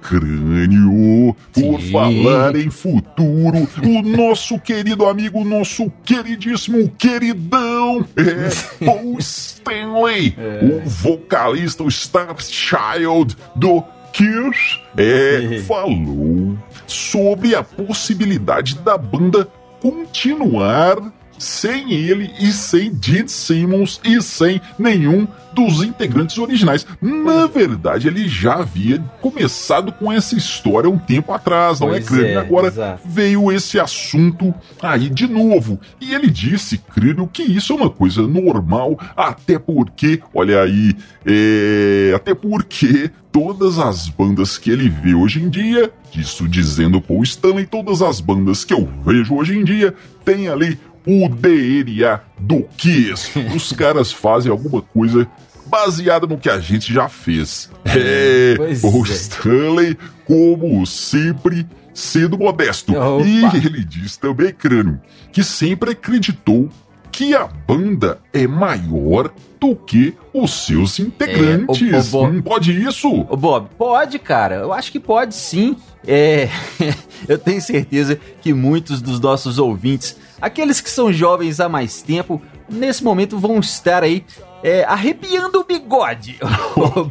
Crânio, 0.00 1.34
por 1.52 1.80
Sim. 1.80 1.90
falar 1.90 2.54
em 2.54 2.70
futuro, 2.70 3.68
o 3.82 4.02
nosso 4.02 4.58
querido 4.60 5.06
amigo, 5.06 5.44
nosso 5.44 5.90
queridíssimo 6.04 6.88
queridão, 6.96 8.06
é 8.16 8.48
Paul 8.86 9.18
Stanley, 9.18 10.36
é. 10.38 10.64
o 10.64 10.88
vocalista, 10.88 11.82
o 11.82 11.90
Star 11.90 12.36
Child 12.38 13.36
do 13.56 13.82
Kiss, 14.18 14.80
é, 14.96 15.60
falou 15.60 16.58
sobre 16.88 17.54
a 17.54 17.62
possibilidade 17.62 18.76
da 18.80 18.98
banda 18.98 19.46
continuar 19.80 20.96
sem 21.38 21.92
ele 21.92 22.30
e 22.40 22.52
sem 22.52 22.96
Gene 23.00 23.28
Simmons 23.28 24.00
e 24.04 24.20
sem 24.20 24.60
nenhum 24.78 25.26
dos 25.52 25.82
integrantes 25.82 26.38
originais. 26.38 26.86
Na 27.00 27.46
verdade, 27.46 28.06
ele 28.06 28.28
já 28.28 28.56
havia 28.56 29.00
começado 29.20 29.90
com 29.92 30.12
essa 30.12 30.36
história 30.36 30.88
um 30.88 30.98
tempo 30.98 31.32
atrás, 31.32 31.80
não 31.80 31.88
é, 31.88 32.00
pois 32.00 32.04
é, 32.04 32.08
Crânio? 32.08 32.40
Agora 32.40 32.68
exato. 32.68 33.02
veio 33.04 33.50
esse 33.50 33.80
assunto 33.80 34.54
aí 34.80 35.08
de 35.08 35.26
novo. 35.26 35.80
E 36.00 36.14
ele 36.14 36.30
disse, 36.30 36.78
Crânio, 36.78 37.26
que 37.26 37.42
isso 37.42 37.72
é 37.72 37.76
uma 37.76 37.90
coisa 37.90 38.22
normal, 38.22 38.98
até 39.16 39.58
porque, 39.58 40.20
olha 40.34 40.62
aí, 40.62 40.94
é... 41.26 42.12
até 42.14 42.34
porque 42.34 43.10
todas 43.32 43.78
as 43.78 44.08
bandas 44.08 44.58
que 44.58 44.70
ele 44.70 44.88
vê 44.88 45.14
hoje 45.14 45.42
em 45.42 45.48
dia, 45.48 45.90
isso 46.14 46.48
dizendo 46.48 47.00
Paul 47.00 47.22
Stanley, 47.22 47.66
todas 47.66 48.02
as 48.02 48.20
bandas 48.20 48.64
que 48.64 48.74
eu 48.74 48.88
vejo 49.04 49.34
hoje 49.34 49.56
em 49.56 49.64
dia, 49.64 49.94
tem 50.24 50.48
ali 50.48 50.78
o 51.08 51.26
DNA 51.26 52.20
do 52.38 52.62
Kiss. 52.76 53.32
Os 53.56 53.72
caras 53.72 54.12
fazem 54.12 54.52
alguma 54.52 54.82
coisa 54.82 55.26
baseada 55.64 56.26
no 56.26 56.36
que 56.36 56.50
a 56.50 56.60
gente 56.60 56.92
já 56.92 57.08
fez. 57.08 57.70
É, 57.86 58.56
é 58.58 58.86
o 58.86 59.06
é. 59.06 59.08
Stanley, 59.08 59.96
como 60.26 60.86
sempre, 60.86 61.66
sendo 61.94 62.36
modesto. 62.36 62.92
Opa. 62.92 63.26
E 63.26 63.42
ele 63.56 63.82
diz 63.82 64.18
também, 64.18 64.52
Crânio, 64.52 65.00
que 65.32 65.42
sempre 65.42 65.92
acreditou 65.92 66.68
que 67.10 67.34
a 67.34 67.46
banda 67.46 68.18
é 68.30 68.46
maior 68.46 69.32
do 69.58 69.74
que 69.74 70.14
os 70.32 70.66
seus 70.66 70.98
integrantes. 70.98 71.82
É, 71.82 71.96
o, 71.96 72.00
o 72.00 72.04
Bob, 72.04 72.42
pode 72.42 72.70
isso? 72.70 73.08
O 73.08 73.36
Bob, 73.36 73.68
pode, 73.78 74.18
cara. 74.18 74.56
Eu 74.56 74.72
acho 74.74 74.92
que 74.92 75.00
pode 75.00 75.34
sim. 75.34 75.74
É, 76.06 76.48
eu 77.26 77.38
tenho 77.38 77.60
certeza 77.60 78.20
que 78.40 78.52
muitos 78.52 79.00
dos 79.00 79.18
nossos 79.18 79.58
ouvintes 79.58 80.16
Aqueles 80.40 80.80
que 80.80 80.90
são 80.90 81.12
jovens 81.12 81.60
há 81.60 81.68
mais 81.68 82.02
tempo, 82.02 82.40
nesse 82.68 83.02
momento 83.02 83.38
vão 83.38 83.58
estar 83.58 84.02
aí 84.02 84.24
é, 84.62 84.84
arrepiando 84.84 85.60
o 85.60 85.64
bigode. 85.64 86.38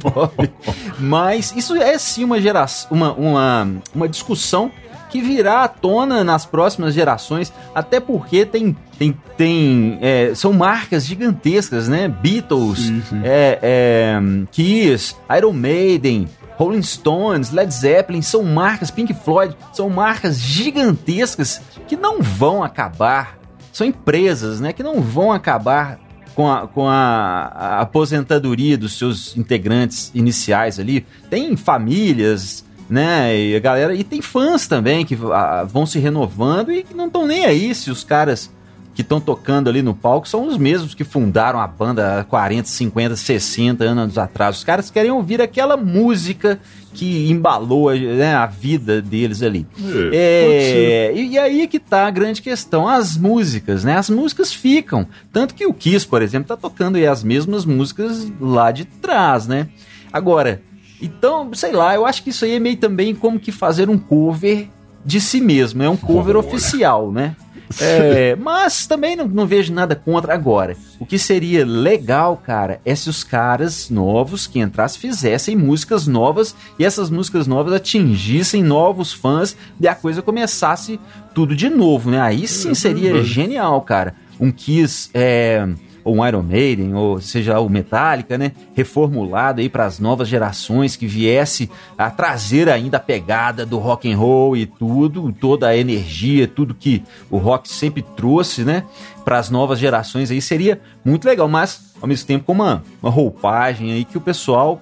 Mas 0.99 1.53
isso 1.55 1.75
é 1.75 1.97
sim 1.97 2.23
uma, 2.23 2.41
geração, 2.41 2.89
uma, 2.91 3.13
uma, 3.13 3.67
uma 3.93 4.07
discussão 4.07 4.71
que 5.09 5.21
virá 5.21 5.63
à 5.63 5.67
tona 5.67 6.23
nas 6.23 6.45
próximas 6.45 6.93
gerações, 6.93 7.51
até 7.73 7.99
porque 7.99 8.45
tem, 8.45 8.75
tem, 8.99 9.17
tem 9.37 9.97
é, 10.01 10.33
são 10.35 10.51
marcas 10.51 11.05
gigantescas, 11.05 11.87
né? 11.87 12.07
Beatles, 12.07 12.79
sim, 12.79 13.01
sim. 13.07 13.21
É, 13.23 13.59
é, 13.61 14.19
Kiss, 14.51 15.15
Iron 15.37 15.53
Maiden, 15.53 16.27
Rolling 16.57 16.81
Stones, 16.81 17.51
Led 17.51 17.73
Zeppelin, 17.73 18.21
são 18.21 18.43
marcas, 18.43 18.91
Pink 18.91 19.13
Floyd, 19.13 19.55
são 19.71 19.89
marcas 19.89 20.39
gigantescas 20.39 21.61
que 21.87 21.95
não 21.95 22.21
vão 22.21 22.63
acabar. 22.63 23.37
São 23.71 23.85
empresas, 23.85 24.59
né, 24.59 24.73
que 24.73 24.81
não 24.81 24.99
vão 25.01 25.31
acabar 25.31 25.99
com 26.33 26.51
a, 26.51 26.67
com 26.67 26.87
a, 26.87 27.51
a 27.53 27.81
aposentadoria 27.81 28.77
dos 28.77 28.97
seus 28.97 29.37
integrantes 29.37 30.11
iniciais 30.13 30.79
ali. 30.79 31.05
Tem 31.29 31.55
famílias, 31.55 32.65
né? 32.89 33.35
E 33.35 33.55
a 33.55 33.59
galera. 33.59 33.93
E 33.95 34.03
tem 34.03 34.21
fãs 34.21 34.67
também 34.67 35.05
que 35.05 35.17
a, 35.33 35.63
vão 35.63 35.85
se 35.85 35.99
renovando 35.99 36.71
e 36.71 36.83
que 36.83 36.93
não 36.93 37.07
estão 37.07 37.25
nem 37.25 37.45
aí 37.45 37.73
se 37.73 37.89
os 37.89 38.03
caras 38.03 38.51
que 38.97 39.03
estão 39.03 39.21
tocando 39.21 39.69
ali 39.69 39.83
no 39.83 39.93
palco 39.93 40.27
são 40.27 40.47
os 40.47 40.57
mesmos 40.57 40.95
que 40.95 41.03
fundaram 41.03 41.59
a 41.59 41.67
banda 41.67 42.21
há 42.21 42.23
40, 42.23 42.67
50, 42.67 43.15
60 43.15 43.83
anos 43.83 44.17
atrás. 44.17 44.57
Os 44.57 44.63
caras 44.63 44.89
querem 44.89 45.11
ouvir 45.11 45.39
aquela 45.39 45.77
música 45.77 46.59
que 46.95 47.29
embalou 47.29 47.93
né, 47.93 48.33
a 48.33 48.47
vida 48.47 48.99
deles 48.99 49.43
ali. 49.43 49.67
É, 50.11 51.11
é, 51.11 51.15
e, 51.15 51.33
e, 51.33 51.37
aí 51.37 51.67
que 51.67 51.77
tá 51.77 52.07
a 52.07 52.09
grande 52.09 52.41
questão, 52.41 52.87
as 52.87 53.15
músicas, 53.15 53.83
né? 53.83 53.95
As 53.95 54.09
músicas 54.09 54.51
ficam. 54.51 55.05
Tanto 55.31 55.53
que 55.53 55.67
o 55.67 55.75
Kiss, 55.75 56.07
por 56.07 56.23
exemplo, 56.23 56.47
tá 56.47 56.57
tocando 56.57 56.95
aí 56.95 57.05
as 57.05 57.23
mesmas 57.23 57.65
músicas 57.65 58.31
lá 58.41 58.71
de 58.71 58.85
trás, 58.85 59.45
né? 59.45 59.67
Agora, 60.11 60.63
então, 60.99 61.53
sei 61.53 61.71
lá, 61.71 61.93
eu 61.93 62.03
acho 62.03 62.23
que 62.23 62.31
isso 62.31 62.43
aí 62.45 62.55
é 62.55 62.59
meio 62.59 62.77
também 62.77 63.13
como 63.13 63.39
que 63.39 63.51
fazer 63.51 63.91
um 63.91 63.97
cover 63.99 64.67
de 65.05 65.21
si 65.21 65.39
mesmo, 65.39 65.83
é 65.83 65.89
um 65.89 65.95
cover 65.95 66.35
oficial, 66.35 67.11
né? 67.11 67.35
É, 67.79 68.35
mas 68.35 68.87
também 68.87 69.15
não, 69.15 69.27
não, 69.27 69.45
vejo 69.45 69.73
nada 69.73 69.95
contra 69.95 70.33
agora. 70.33 70.75
O 70.99 71.05
que 71.05 71.19
seria 71.19 71.65
legal, 71.65 72.37
cara, 72.37 72.79
é 72.85 72.95
se 72.95 73.09
os 73.09 73.23
caras 73.23 73.89
novos 73.89 74.47
que 74.47 74.59
entrassem 74.59 74.99
fizessem 75.01 75.55
músicas 75.55 76.07
novas 76.07 76.55
e 76.79 76.85
essas 76.85 77.09
músicas 77.09 77.45
novas 77.45 77.73
atingissem 77.73 78.63
novos 78.63 79.11
fãs 79.11 79.55
e 79.79 79.87
a 79.87 79.95
coisa 79.95 80.21
começasse 80.21 80.99
tudo 81.33 81.55
de 81.55 81.69
novo, 81.69 82.09
né? 82.09 82.21
Aí 82.21 82.47
sim 82.47 82.73
seria 82.73 83.23
genial, 83.23 83.81
cara. 83.81 84.15
Um 84.39 84.51
Kiss 84.51 85.09
é, 85.13 85.67
ou 86.07 86.15
um 86.15 86.25
Iron 86.25 86.41
Maiden, 86.41 86.95
ou 86.95 87.19
seja 87.19 87.59
o 87.59 87.67
Metallica, 87.67 88.37
né, 88.37 88.53
reformulado 88.73 89.59
aí 89.59 89.67
para 89.67 89.85
as 89.85 89.99
novas 89.99 90.29
gerações 90.29 90.95
que 90.95 91.05
viesse 91.05 91.69
a 91.97 92.09
trazer 92.09 92.69
ainda 92.69 92.95
a 92.95 92.99
pegada 92.99 93.65
do 93.65 93.77
rock 93.77 94.09
and 94.09 94.17
roll 94.17 94.55
e 94.55 94.65
tudo, 94.65 95.33
toda 95.33 95.67
a 95.67 95.75
energia, 95.75 96.47
tudo 96.47 96.73
que 96.73 97.03
o 97.29 97.37
rock 97.37 97.67
sempre 97.69 98.01
trouxe, 98.01 98.63
né, 98.63 98.85
para 99.25 99.37
as 99.37 99.49
novas 99.49 99.79
gerações 99.79 100.31
aí 100.31 100.41
seria 100.41 100.79
muito 101.03 101.25
legal, 101.25 101.49
mas 101.49 101.93
ao 102.01 102.07
mesmo 102.07 102.25
tempo 102.25 102.45
com 102.45 102.53
uma, 102.53 102.81
uma 103.01 103.11
roupagem 103.11 103.91
aí 103.91 104.05
que 104.05 104.17
o 104.17 104.21
pessoal 104.21 104.81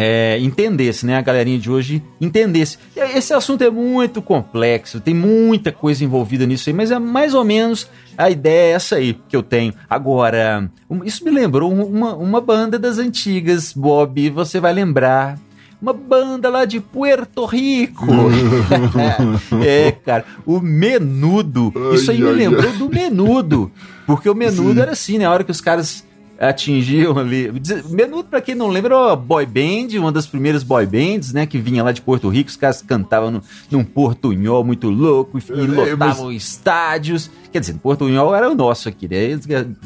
é, 0.00 0.38
entendesse, 0.38 1.04
né? 1.04 1.16
A 1.16 1.20
galerinha 1.20 1.58
de 1.58 1.68
hoje 1.68 2.00
entendesse. 2.20 2.78
Esse 2.94 3.34
assunto 3.34 3.64
é 3.64 3.70
muito 3.70 4.22
complexo, 4.22 5.00
tem 5.00 5.12
muita 5.12 5.72
coisa 5.72 6.04
envolvida 6.04 6.46
nisso 6.46 6.70
aí, 6.70 6.72
mas 6.72 6.92
é 6.92 7.00
mais 7.00 7.34
ou 7.34 7.44
menos 7.44 7.90
a 8.16 8.30
ideia 8.30 8.70
é 8.70 8.74
essa 8.74 8.94
aí 8.94 9.18
que 9.28 9.34
eu 9.34 9.42
tenho. 9.42 9.74
Agora, 9.90 10.70
isso 11.04 11.24
me 11.24 11.32
lembrou 11.32 11.72
uma, 11.72 12.14
uma 12.14 12.40
banda 12.40 12.78
das 12.78 12.98
antigas, 12.98 13.72
Bob, 13.72 14.30
você 14.30 14.60
vai 14.60 14.72
lembrar 14.72 15.36
uma 15.82 15.92
banda 15.92 16.48
lá 16.48 16.64
de 16.64 16.78
Puerto 16.78 17.44
Rico. 17.44 18.06
é, 19.66 19.90
cara, 19.90 20.24
o 20.46 20.60
Menudo. 20.60 21.72
Isso 21.92 22.12
aí 22.12 22.20
me 22.20 22.30
lembrou 22.30 22.72
do 22.74 22.88
Menudo. 22.88 23.72
Porque 24.06 24.30
o 24.30 24.34
Menudo 24.34 24.74
Sim. 24.74 24.80
era 24.80 24.92
assim, 24.92 25.18
né? 25.18 25.24
A 25.24 25.32
hora 25.32 25.42
que 25.42 25.50
os 25.50 25.60
caras 25.60 26.06
atingiam 26.38 27.18
ali. 27.18 27.50
Menudo, 27.90 28.24
pra 28.24 28.40
quem 28.40 28.54
não 28.54 28.68
lembra, 28.68 29.16
boy 29.16 29.44
band, 29.44 29.98
uma 29.98 30.12
das 30.12 30.26
primeiras 30.26 30.62
boy 30.62 30.86
bands, 30.86 31.32
né? 31.32 31.46
Que 31.46 31.58
vinha 31.58 31.82
lá 31.82 31.90
de 31.90 32.00
Porto 32.00 32.28
Rico, 32.28 32.48
os 32.48 32.56
caras 32.56 32.80
cantavam 32.80 33.30
no, 33.30 33.42
num 33.70 33.82
portunhol 33.82 34.64
muito 34.64 34.88
louco 34.88 35.38
e, 35.38 35.42
e 35.52 35.66
lotavam 35.66 36.30
estádios. 36.30 37.30
Quer 37.50 37.60
dizer, 37.60 37.74
portunhol 37.74 38.34
era 38.34 38.48
o 38.48 38.54
nosso 38.54 38.88
aqui, 38.88 39.08
né? 39.08 39.38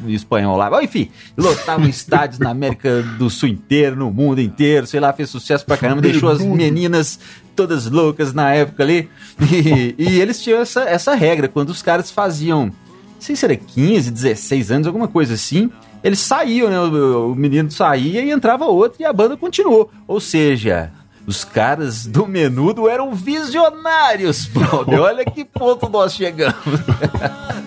O 0.05 0.11
espanhol 0.11 0.57
lá. 0.57 0.83
Enfim, 0.83 1.11
lotavam 1.37 1.87
estádios 1.89 2.39
na 2.39 2.51
América 2.51 3.03
do 3.19 3.31
Sul 3.31 3.49
inteiro, 3.49 3.97
no 3.97 4.11
mundo 4.11 4.41
inteiro, 4.41 4.87
sei 4.87 5.01
lá, 5.01 5.13
fez 5.13 5.31
sucesso 5.31 5.65
pra 5.65 5.77
caramba, 5.77 6.03
deixou 6.03 6.29
as 6.29 6.41
meninas 6.43 7.19
todas 7.57 7.91
loucas 7.91 8.35
na 8.35 8.53
época 8.53 8.83
ali. 8.83 9.09
E, 9.51 9.95
e 9.99 10.21
eles 10.21 10.43
tinham 10.43 10.61
essa, 10.61 10.83
essa 10.83 11.15
regra, 11.15 11.49
quando 11.49 11.71
os 11.71 11.83
caras 11.83 12.11
faziam, 12.11 12.67
não 12.67 12.73
sei 13.21 13.37
se 13.37 13.45
era 13.45 13.57
15, 13.57 14.11
16 14.11 14.71
anos, 14.71 14.87
alguma 14.87 15.09
coisa 15.09 15.35
assim, 15.35 15.71
eles 16.03 16.21
saíam, 16.21 16.71
né? 16.71 16.81
O, 16.81 17.33
o 17.33 17.35
menino 17.35 17.71
saía 17.71 18.23
e 18.23 18.31
entrava 18.31 18.65
outro 18.67 19.01
e 19.01 19.05
a 19.05 19.13
banda 19.13 19.37
continuou. 19.37 19.91
Ou 20.07 20.21
seja, 20.21 20.91
os 21.27 21.45
caras 21.45 22.07
do 22.07 22.27
menudo 22.27 22.89
eram 22.89 23.15
visionários, 23.15 24.47
Bob. 24.49 24.95
Olha 24.95 25.25
que 25.25 25.45
ponto 25.45 25.89
nós 25.89 26.15
chegamos. 26.15 26.57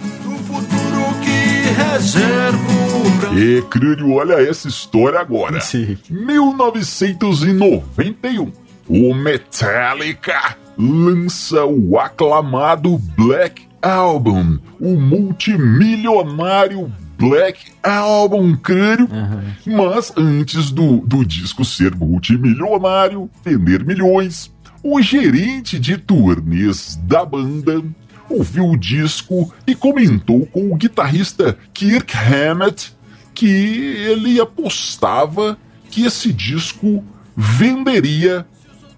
E 3.35 3.61
Crânio, 3.69 4.13
olha 4.13 4.35
essa 4.35 4.67
história 4.67 5.19
agora. 5.19 5.59
Sim. 5.59 5.97
1991. 6.09 8.51
O 8.87 9.13
Metallica 9.13 10.55
lança 10.77 11.65
o 11.65 11.99
aclamado 11.99 12.97
Black 13.17 13.67
Album, 13.81 14.57
o 14.79 14.95
multimilionário 14.95 16.89
Black 17.17 17.71
Album 17.83 18.55
Crânio. 18.55 19.07
Uhum. 19.11 19.75
Mas 19.77 20.11
antes 20.15 20.71
do, 20.71 20.97
do 20.97 21.25
disco 21.25 21.63
ser 21.63 21.95
multimilionário, 21.95 23.29
vender 23.43 23.83
milhões, 23.85 24.51
o 24.83 25.01
gerente 25.01 25.79
de 25.79 25.97
turnês 25.97 26.95
da 27.03 27.25
banda 27.25 27.83
ouviu 28.29 28.69
o 28.69 28.77
disco 28.77 29.53
e 29.65 29.75
comentou 29.75 30.45
com 30.47 30.71
o 30.71 30.75
guitarrista 30.75 31.57
Kirk 31.73 32.13
Hammett 32.15 32.93
que 33.33 33.47
ele 33.47 34.39
apostava 34.39 35.57
que 35.91 36.05
esse 36.05 36.31
disco 36.31 37.03
venderia 37.35 38.45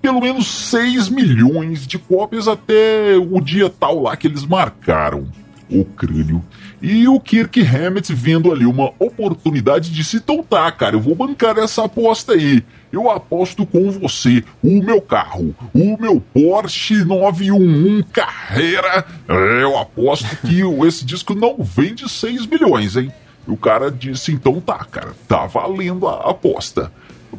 pelo 0.01 0.21
menos 0.21 0.47
6 0.47 1.09
milhões 1.09 1.85
de 1.85 1.97
cópias 1.97 2.47
até 2.47 3.15
o 3.17 3.41
dia 3.41 3.69
tal 3.69 4.01
lá 4.01 4.15
que 4.15 4.27
eles 4.27 4.45
marcaram 4.45 5.27
o 5.69 5.83
crânio. 5.83 6.43
E 6.81 7.07
o 7.07 7.19
Kirk 7.19 7.61
Hammett 7.61 8.13
vendo 8.13 8.51
ali 8.51 8.65
uma 8.65 8.91
oportunidade 8.99 9.91
de 9.91 10.03
se 10.03 10.19
tá, 10.19 10.71
cara, 10.71 10.95
eu 10.95 10.99
vou 10.99 11.15
bancar 11.15 11.57
essa 11.57 11.85
aposta 11.85 12.33
aí. 12.33 12.63
Eu 12.91 13.09
aposto 13.09 13.65
com 13.65 13.91
você 13.91 14.43
o 14.63 14.81
meu 14.81 15.01
carro, 15.01 15.55
o 15.73 15.97
meu 15.99 16.21
Porsche 16.21 17.03
911 17.03 18.03
Carreira. 18.13 19.05
Eu 19.27 19.77
aposto 19.77 20.37
que 20.37 20.61
esse 20.87 21.05
disco 21.05 21.35
não 21.35 21.57
vende 21.63 22.07
6 22.07 22.45
milhões, 22.45 22.95
hein? 22.95 23.11
E 23.47 23.51
o 23.51 23.57
cara 23.57 23.91
disse, 23.91 24.31
então 24.31 24.61
tá, 24.61 24.85
cara, 24.85 25.13
tá 25.27 25.45
valendo 25.45 26.07
a 26.07 26.29
aposta. 26.29 26.91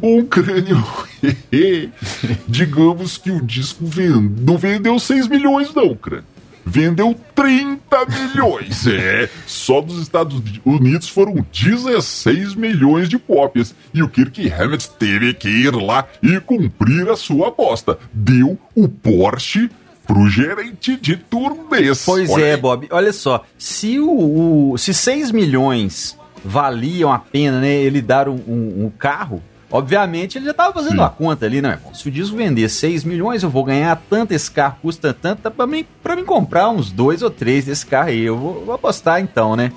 Um 0.03 0.25
crânio. 0.25 0.85
Digamos 2.47 3.17
que 3.17 3.31
o 3.31 3.45
disco 3.45 3.87
vende, 3.87 4.43
não 4.43 4.59
vendeu 4.59 4.99
6 4.99 5.29
milhões, 5.29 5.75
não, 5.75 5.95
crânio 5.95 6.38
vendeu 6.69 7.17
30 7.35 8.07
milhões. 8.07 8.87
É, 8.87 9.29
só 9.47 9.81
dos 9.81 10.01
Estados 10.03 10.43
Unidos 10.65 11.09
foram 11.09 11.45
16 11.53 12.55
milhões 12.55 13.09
de 13.09 13.19
cópias. 13.19 13.75
E 13.95 14.03
o 14.03 14.09
Kirk 14.09 14.51
Hammett 14.53 14.91
teve 14.91 15.33
que 15.35 15.49
ir 15.49 15.75
lá 15.75 16.07
e 16.23 16.39
cumprir 16.41 17.09
a 17.09 17.17
sua 17.17 17.49
aposta. 17.49 17.99
Deu 18.13 18.59
o 18.75 18.89
Porsche 18.89 19.71
pro 20.07 20.29
gerente 20.29 20.97
de 20.97 21.17
turnês. 21.17 22.05
Pois 22.05 22.31
Olha 22.31 22.45
é, 22.45 22.55
aí. 22.55 22.61
Bob. 22.61 22.87
Olha 22.91 23.13
só, 23.13 23.45
se 23.57 23.99
o, 23.99 24.73
o, 24.73 24.79
se 24.79 24.93
6 24.93 25.31
milhões 25.31 26.19
valiam 26.45 27.13
a 27.13 27.19
pena, 27.19 27.61
né, 27.61 27.73
ele 27.73 28.01
dar 28.01 28.29
um, 28.29 28.41
um, 28.47 28.85
um 28.85 28.93
carro, 28.97 29.43
Obviamente 29.71 30.39
ele 30.39 30.47
já 30.47 30.53
estava 30.53 30.73
fazendo 30.73 30.97
Sim. 30.97 31.03
a 31.03 31.09
conta 31.11 31.45
ali, 31.45 31.61
né? 31.61 31.79
Se 31.93 32.09
o 32.09 32.11
disco 32.11 32.37
vender 32.37 32.69
6 32.69 33.05
milhões, 33.05 33.43
eu 33.43 33.51
vou 33.51 33.65
ganhar 33.65 34.01
tanto, 34.09 34.33
esse 34.33 34.51
carro 34.51 34.79
custa 34.81 35.13
tanto, 35.13 35.43
tá 35.43 35.51
pra 35.51 35.67
mim, 35.67 35.85
pra 36.03 36.17
mim 36.17 36.25
comprar 36.25 36.71
uns 36.71 36.91
dois 36.91 37.23
ou 37.23 37.29
três 37.29 37.67
desse 37.67 37.85
carro 37.85 38.09
aí. 38.09 38.23
Eu 38.23 38.37
vou, 38.37 38.65
vou 38.65 38.75
apostar 38.75 39.21
então, 39.21 39.55
né? 39.55 39.71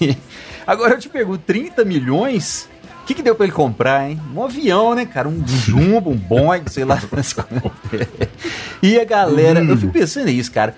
Agora 0.66 0.94
eu 0.94 0.98
te 0.98 1.08
pergunto, 1.08 1.42
30 1.46 1.82
milhões? 1.86 2.68
O 3.02 3.06
que, 3.08 3.14
que 3.14 3.22
deu 3.22 3.34
pra 3.34 3.46
ele 3.46 3.54
comprar, 3.54 4.10
hein? 4.10 4.20
Um 4.36 4.44
avião, 4.44 4.94
né, 4.94 5.06
cara? 5.06 5.26
Um 5.26 5.42
jumbo, 5.48 6.10
um 6.10 6.16
Boeing, 6.16 6.64
sei 6.66 6.84
lá. 6.84 7.00
e 8.82 9.00
a 9.00 9.04
galera, 9.04 9.60
eu 9.64 9.78
fico 9.78 9.94
pensando 9.94 10.26
nisso, 10.26 10.52
cara. 10.52 10.76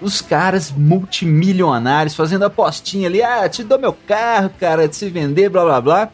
Os 0.00 0.20
caras 0.20 0.72
multimilionários 0.72 2.16
fazendo 2.16 2.44
apostinha 2.44 3.06
ali, 3.06 3.22
ah, 3.22 3.48
te 3.48 3.62
dou 3.62 3.78
meu 3.78 3.92
carro, 3.92 4.50
cara, 4.58 4.88
de 4.88 4.96
se 4.96 5.08
vender, 5.08 5.48
blá 5.50 5.62
blá 5.62 5.80
blá. 5.80 6.10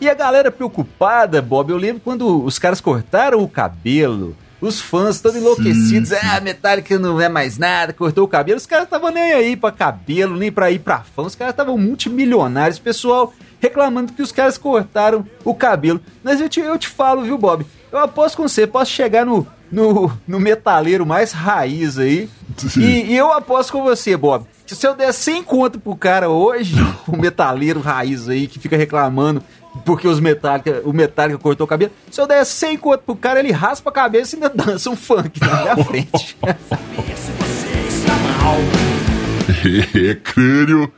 E 0.00 0.08
a 0.08 0.14
galera 0.14 0.50
preocupada, 0.50 1.42
Bob, 1.42 1.70
eu 1.70 1.76
lembro 1.76 2.02
quando 2.04 2.44
os 2.44 2.58
caras 2.58 2.80
cortaram 2.80 3.42
o 3.42 3.48
cabelo, 3.48 4.36
os 4.60 4.80
fãs 4.80 5.20
todos 5.20 5.38
enlouquecidos, 5.38 6.08
sim, 6.10 6.14
sim. 6.16 6.26
ah, 6.30 6.40
Metallica 6.40 6.98
não 6.98 7.20
é 7.20 7.28
mais 7.28 7.58
nada, 7.58 7.92
cortou 7.92 8.24
o 8.24 8.28
cabelo, 8.28 8.58
os 8.58 8.66
caras 8.66 8.84
estavam 8.84 9.10
nem 9.10 9.32
aí 9.32 9.56
pra 9.56 9.72
cabelo, 9.72 10.36
nem 10.36 10.52
pra 10.52 10.70
ir 10.70 10.78
pra 10.78 11.00
fã, 11.00 11.22
os 11.22 11.34
caras 11.34 11.52
estavam 11.52 11.76
multimilionários, 11.76 12.78
pessoal 12.78 13.32
reclamando 13.60 14.12
que 14.12 14.22
os 14.22 14.32
caras 14.32 14.56
cortaram 14.56 15.26
o 15.44 15.54
cabelo. 15.54 16.00
Mas 16.22 16.40
eu 16.40 16.48
te, 16.48 16.60
eu 16.60 16.78
te 16.78 16.88
falo, 16.88 17.22
viu, 17.22 17.36
Bob? 17.36 17.66
Eu 17.90 17.98
aposto 17.98 18.36
com 18.36 18.48
você, 18.48 18.66
posso 18.66 18.90
chegar 18.90 19.24
no, 19.24 19.46
no, 19.70 20.10
no 20.26 20.40
metaleiro 20.40 21.04
mais 21.04 21.32
raiz 21.32 21.98
aí. 21.98 22.28
E, 22.76 23.12
e, 23.12 23.16
eu 23.16 23.32
aposto 23.32 23.72
com 23.72 23.82
você, 23.82 24.16
Bob. 24.16 24.46
Se 24.66 24.86
eu 24.86 24.94
der 24.94 25.12
100 25.12 25.42
conto 25.44 25.80
pro 25.80 25.96
cara 25.96 26.28
hoje, 26.28 26.74
o 27.06 27.16
metaleiro 27.16 27.80
raiz 27.80 28.28
aí 28.28 28.46
que 28.46 28.58
fica 28.58 28.76
reclamando 28.76 29.42
porque 29.84 30.06
os 30.06 30.20
Metallica, 30.20 30.82
o 30.84 30.92
Metallica 30.92 31.38
cortou 31.38 31.64
o 31.64 31.68
cabelo. 31.68 31.92
Se 32.10 32.20
eu 32.20 32.26
der 32.26 32.44
100 32.44 32.78
conto 32.78 33.02
pro 33.02 33.16
cara, 33.16 33.40
ele 33.40 33.52
raspa 33.52 33.90
a 33.90 33.92
cabeça 33.92 34.36
e 34.36 34.42
ainda 34.42 34.50
dança 34.64 34.90
um 34.90 34.96
funk 34.96 35.40
na 35.40 35.62
minha 35.62 35.84
frente. 35.84 36.36
é, 39.94 40.14
crânio. 40.14 40.92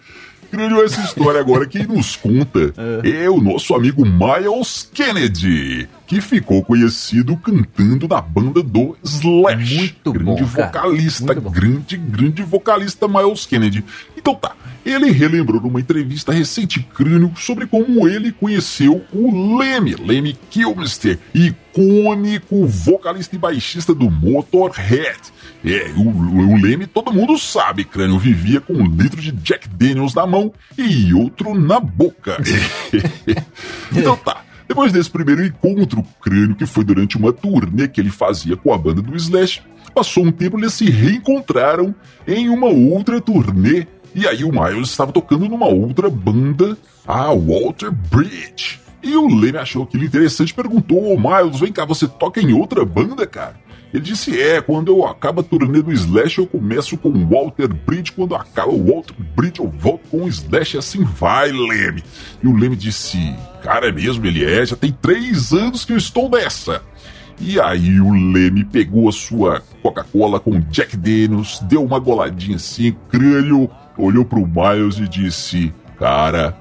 Crânio, 0.51 0.83
essa 0.83 1.01
história 1.03 1.40
agora 1.40 1.64
quem 1.64 1.87
nos 1.87 2.16
conta 2.16 2.75
é. 3.05 3.25
é 3.25 3.31
o 3.31 3.40
nosso 3.40 3.73
amigo 3.73 4.05
Miles 4.05 4.88
Kennedy, 4.93 5.88
que 6.09 6.21
ficou 6.21 6.64
conhecido 6.64 7.37
cantando 7.37 8.09
na 8.09 8.21
banda 8.21 8.61
do 8.61 8.97
Slash. 9.05 9.77
Muito 9.77 10.12
grande 10.12 10.43
bom, 10.43 10.45
vocalista, 10.45 11.35
grande, 11.35 11.97
grande 11.97 12.43
vocalista 12.43 13.07
Miles 13.07 13.47
Kennedy. 13.47 13.85
Então 14.16 14.35
tá, 14.35 14.57
ele 14.85 15.11
relembrou 15.11 15.61
numa 15.61 15.81
entrevista 15.81 16.33
recente 16.33 16.81
crânio 16.81 17.33
sobre 17.37 17.66
como 17.66 18.09
ele 18.09 18.33
conheceu 18.33 19.05
o 19.12 19.59
Leme, 19.59 19.95
Leme 19.95 20.37
Kilmister, 20.51 21.19
icônico 21.35 22.66
vocalista 22.66 23.37
e 23.37 23.38
baixista 23.38 23.95
do 23.95 24.11
Motorhead. 24.11 25.21
É, 25.64 25.90
o, 25.97 26.09
o 26.09 26.61
Leme 26.61 26.87
todo 26.87 27.12
mundo 27.12 27.37
sabe, 27.38 27.85
crânio, 27.85 28.19
vivia 28.19 28.61
com 28.61 28.73
um 28.73 28.87
litro 28.87 29.21
de 29.21 29.33
Jack 29.33 29.69
Daniels 29.69 30.14
na 30.14 30.27
mão 30.27 30.53
e 30.79 31.12
outro 31.12 31.55
na 31.55 31.79
boca. 31.79 32.38
então 33.95 34.16
tá. 34.16 34.45
Depois 34.66 34.93
desse 34.93 35.11
primeiro 35.11 35.45
encontro 35.45 36.05
crânio, 36.21 36.55
que 36.55 36.64
foi 36.64 36.85
durante 36.85 37.19
uma 37.19 37.33
turnê 37.33 37.88
que 37.88 38.01
ele 38.01 38.09
fazia 38.09 38.57
com 38.57 38.73
a 38.73 38.79
banda 38.79 39.03
do 39.03 39.16
Slash, 39.16 39.61
passou 39.93 40.25
um 40.25 40.31
tempo 40.31 40.57
e 40.57 40.62
eles 40.62 40.75
se 40.75 40.88
reencontraram 40.88 41.93
em 42.27 42.49
uma 42.49 42.69
outra 42.69 43.21
turnê 43.21 43.87
e 44.14 44.27
aí 44.27 44.44
o 44.44 44.53
Miles 44.53 44.90
estava 44.90 45.12
tocando 45.12 45.49
numa 45.49 45.66
outra 45.66 46.11
banda, 46.11 46.77
a 47.07 47.33
Walter 47.33 47.90
Bridge. 47.90 48.81
E 49.03 49.16
o 49.16 49.29
Leme 49.29 49.59
achou 49.59 49.85
aquilo 49.85 50.05
interessante 50.05 50.51
e 50.51 50.55
perguntou: 50.55 51.12
Ô 51.12 51.18
Miles, 51.18 51.61
vem 51.61 51.73
cá, 51.73 51.85
você 51.85 52.07
toca 52.07 52.40
em 52.40 52.53
outra 52.53 52.85
banda, 52.85 53.27
cara? 53.27 53.57
Ele 53.92 54.03
disse: 54.03 54.40
É, 54.40 54.61
quando 54.61 54.88
eu 54.88 55.07
acabo 55.07 55.40
a 55.40 55.44
turnê 55.44 55.83
do 55.83 55.92
Slash, 55.92 56.38
eu 56.38 56.46
começo 56.46 56.96
com 56.99 57.27
Walter 57.27 57.68
Bridge. 57.68 58.12
Quando 58.12 58.35
acaba 58.35 58.70
o 58.70 58.92
Walter 58.92 59.14
Bridge, 59.35 59.61
eu 59.61 59.68
volto 59.68 60.09
com 60.11 60.25
o 60.25 60.29
Slash. 60.29 60.77
Assim 60.77 61.03
vai, 61.03 61.51
Leme. 61.51 62.03
E 62.42 62.46
o 62.46 62.57
Leme 62.57 62.77
disse: 62.77 63.18
Cara, 63.62 63.88
é 63.88 63.92
mesmo? 63.92 64.25
Ele 64.27 64.44
é, 64.44 64.64
já 64.64 64.77
tem 64.77 64.92
três 64.92 65.53
anos 65.53 65.85
que 65.85 65.92
eu 65.92 65.96
estou 65.96 66.29
nessa. 66.29 66.83
E 67.40 67.59
aí 67.59 67.99
o 67.99 68.12
Leme 68.12 68.66
pegou 68.66 69.09
a 69.09 69.12
sua 69.12 69.62
Coca-Cola 69.83 70.38
com 70.38 70.61
Jack 70.61 70.94
Daniels, 70.94 71.59
deu 71.62 71.83
uma 71.83 71.99
goladinha 71.99 72.57
assim, 72.57 72.94
crânio, 73.09 73.70
olhou 74.01 74.25
pro 74.25 74.47
Miles 74.47 74.99
e 74.99 75.09
disse: 75.09 75.73
Cara, 75.99 76.57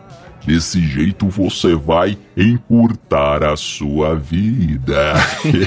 desse 0.46 0.82
jeito 0.82 1.28
você 1.28 1.76
vai 1.76 2.18
encurtar 2.36 3.44
a 3.44 3.56
sua 3.56 4.16
vida. 4.16 5.14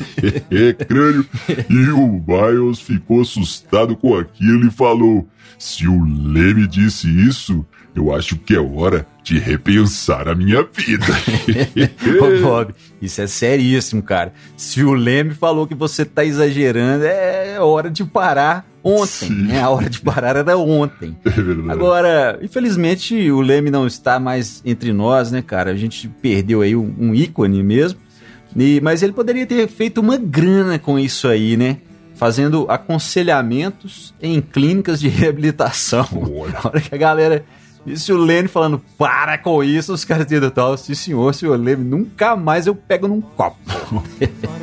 Crânio. 0.88 1.26
E 1.68 1.90
o 1.90 2.22
Miles 2.26 2.80
ficou 2.80 3.22
assustado 3.22 3.96
com 3.96 4.16
aquilo 4.16 4.66
e 4.66 4.70
falou: 4.70 5.28
Se 5.58 5.86
o 5.86 6.04
Leme 6.04 6.66
disse 6.66 7.08
isso, 7.08 7.64
eu 7.94 8.14
acho 8.14 8.36
que 8.36 8.54
é 8.54 8.60
hora 8.60 9.06
de 9.22 9.38
repensar 9.38 10.28
a 10.28 10.34
minha 10.34 10.62
vida. 10.62 11.06
Ô, 12.20 12.42
Bob, 12.42 12.74
isso 13.00 13.20
é 13.20 13.26
seríssimo, 13.26 14.02
cara. 14.02 14.32
Se 14.56 14.82
o 14.82 14.94
Leme 14.94 15.34
falou 15.34 15.66
que 15.66 15.74
você 15.74 16.04
tá 16.04 16.24
exagerando, 16.24 17.04
é 17.04 17.60
hora 17.60 17.90
de 17.90 18.04
parar 18.04 18.71
ontem, 18.84 19.28
Sim. 19.28 19.42
né? 19.46 19.60
A 19.60 19.68
hora 19.70 19.88
de 19.88 20.00
parar 20.00 20.36
era 20.36 20.56
ontem. 20.56 21.16
É 21.24 21.30
verdade. 21.30 21.70
Agora, 21.70 22.38
infelizmente, 22.42 23.30
o 23.30 23.40
Leme 23.40 23.70
não 23.70 23.86
está 23.86 24.18
mais 24.18 24.62
entre 24.64 24.92
nós, 24.92 25.30
né, 25.30 25.42
cara? 25.42 25.70
A 25.70 25.76
gente 25.76 26.08
perdeu 26.08 26.62
aí 26.62 26.74
um, 26.74 26.94
um 26.98 27.14
ícone 27.14 27.62
mesmo 27.62 27.98
E, 28.56 28.80
mas 28.80 29.02
ele 29.02 29.12
poderia 29.12 29.46
ter 29.46 29.66
feito 29.68 30.00
uma 30.00 30.16
grana 30.16 30.78
com 30.78 30.98
isso 30.98 31.28
aí, 31.28 31.56
né? 31.56 31.78
Fazendo 32.14 32.66
aconselhamentos 32.68 34.14
em 34.20 34.40
clínicas 34.40 35.00
de 35.00 35.08
reabilitação. 35.10 36.06
Olha. 36.12 36.58
A 36.62 36.68
hora 36.68 36.80
que 36.80 36.94
a 36.94 36.98
galera. 36.98 37.44
E 37.84 37.96
se 37.98 38.12
o 38.12 38.16
Lene 38.16 38.46
falando, 38.46 38.80
para 38.96 39.36
com 39.38 39.64
isso, 39.64 39.92
os 39.92 40.04
caras 40.04 40.24
dizendo 40.24 40.52
tal, 40.52 40.76
sim 40.76 40.94
senhor, 40.94 41.34
senhor 41.34 41.58
Lene, 41.58 41.82
nunca 41.82 42.36
mais 42.36 42.68
eu 42.68 42.76
pego 42.76 43.08
num 43.08 43.20
copo. 43.20 43.56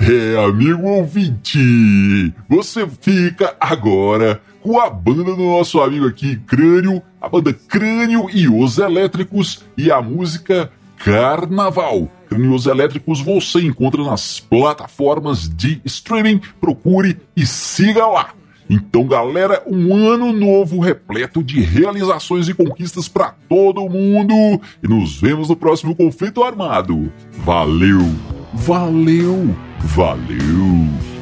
É, 0.00 0.44
amigo 0.44 0.88
ouvinte, 0.88 2.34
você 2.48 2.86
fica 3.00 3.54
agora 3.60 4.40
com 4.60 4.80
a 4.80 4.90
banda 4.90 5.36
do 5.36 5.44
nosso 5.44 5.80
amigo 5.80 6.06
aqui, 6.06 6.36
Crânio, 6.46 7.02
a 7.20 7.28
banda 7.28 7.52
Crânio 7.52 8.28
e 8.32 8.48
os 8.48 8.78
Elétricos 8.78 9.64
e 9.76 9.90
a 9.90 10.02
música 10.02 10.70
Carnaval. 10.96 12.08
Crânio 12.28 12.52
e 12.52 12.54
os 12.54 12.66
Elétricos 12.66 13.20
você 13.20 13.60
encontra 13.60 14.02
nas 14.02 14.40
plataformas 14.40 15.48
de 15.48 15.80
streaming, 15.84 16.40
procure 16.60 17.18
e 17.36 17.46
siga 17.46 18.06
lá. 18.06 18.34
Então, 18.72 19.04
galera, 19.04 19.64
um 19.66 20.08
ano 20.08 20.32
novo 20.32 20.78
repleto 20.78 21.42
de 21.42 21.60
realizações 21.60 22.48
e 22.48 22.54
conquistas 22.54 23.08
para 23.08 23.34
todo 23.48 23.88
mundo. 23.88 24.32
E 24.80 24.86
nos 24.86 25.20
vemos 25.20 25.48
no 25.48 25.56
próximo 25.56 25.92
conflito 25.96 26.44
armado. 26.44 27.12
Valeu, 27.44 27.98
valeu, 28.54 29.56
valeu. 29.80 31.19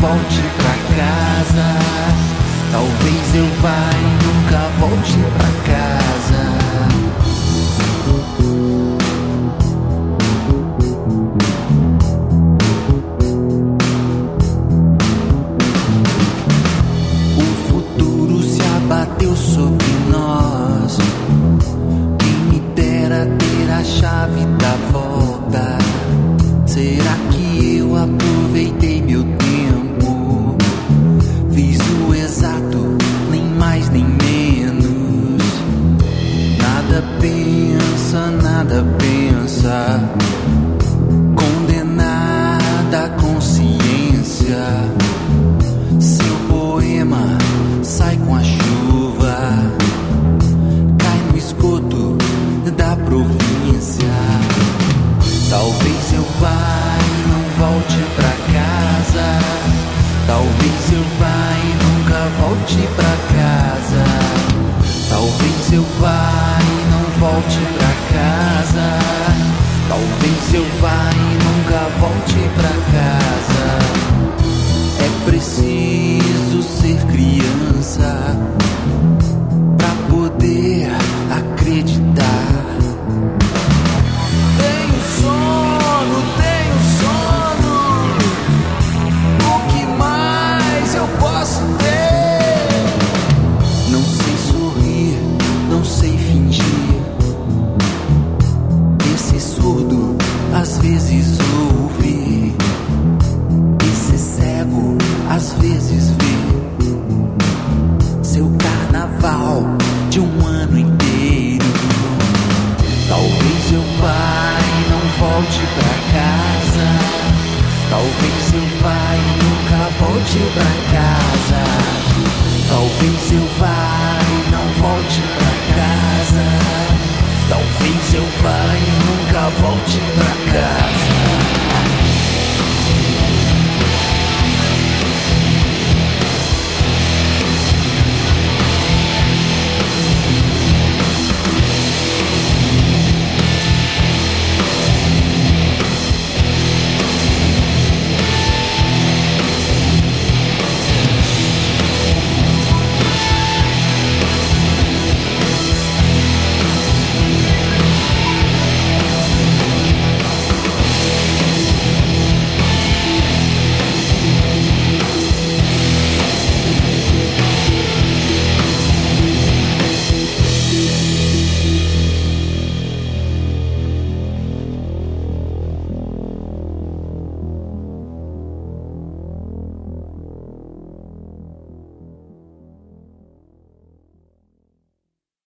Volte 0.00 0.42
pra 0.56 0.74
casa. 0.96 1.66
Talvez 2.72 3.34
eu 3.34 3.46
vá 3.60 3.90
e 3.92 4.04
nunca 4.24 4.60
volte 4.78 5.18
pra 5.36 5.50
casa. 5.74 6.39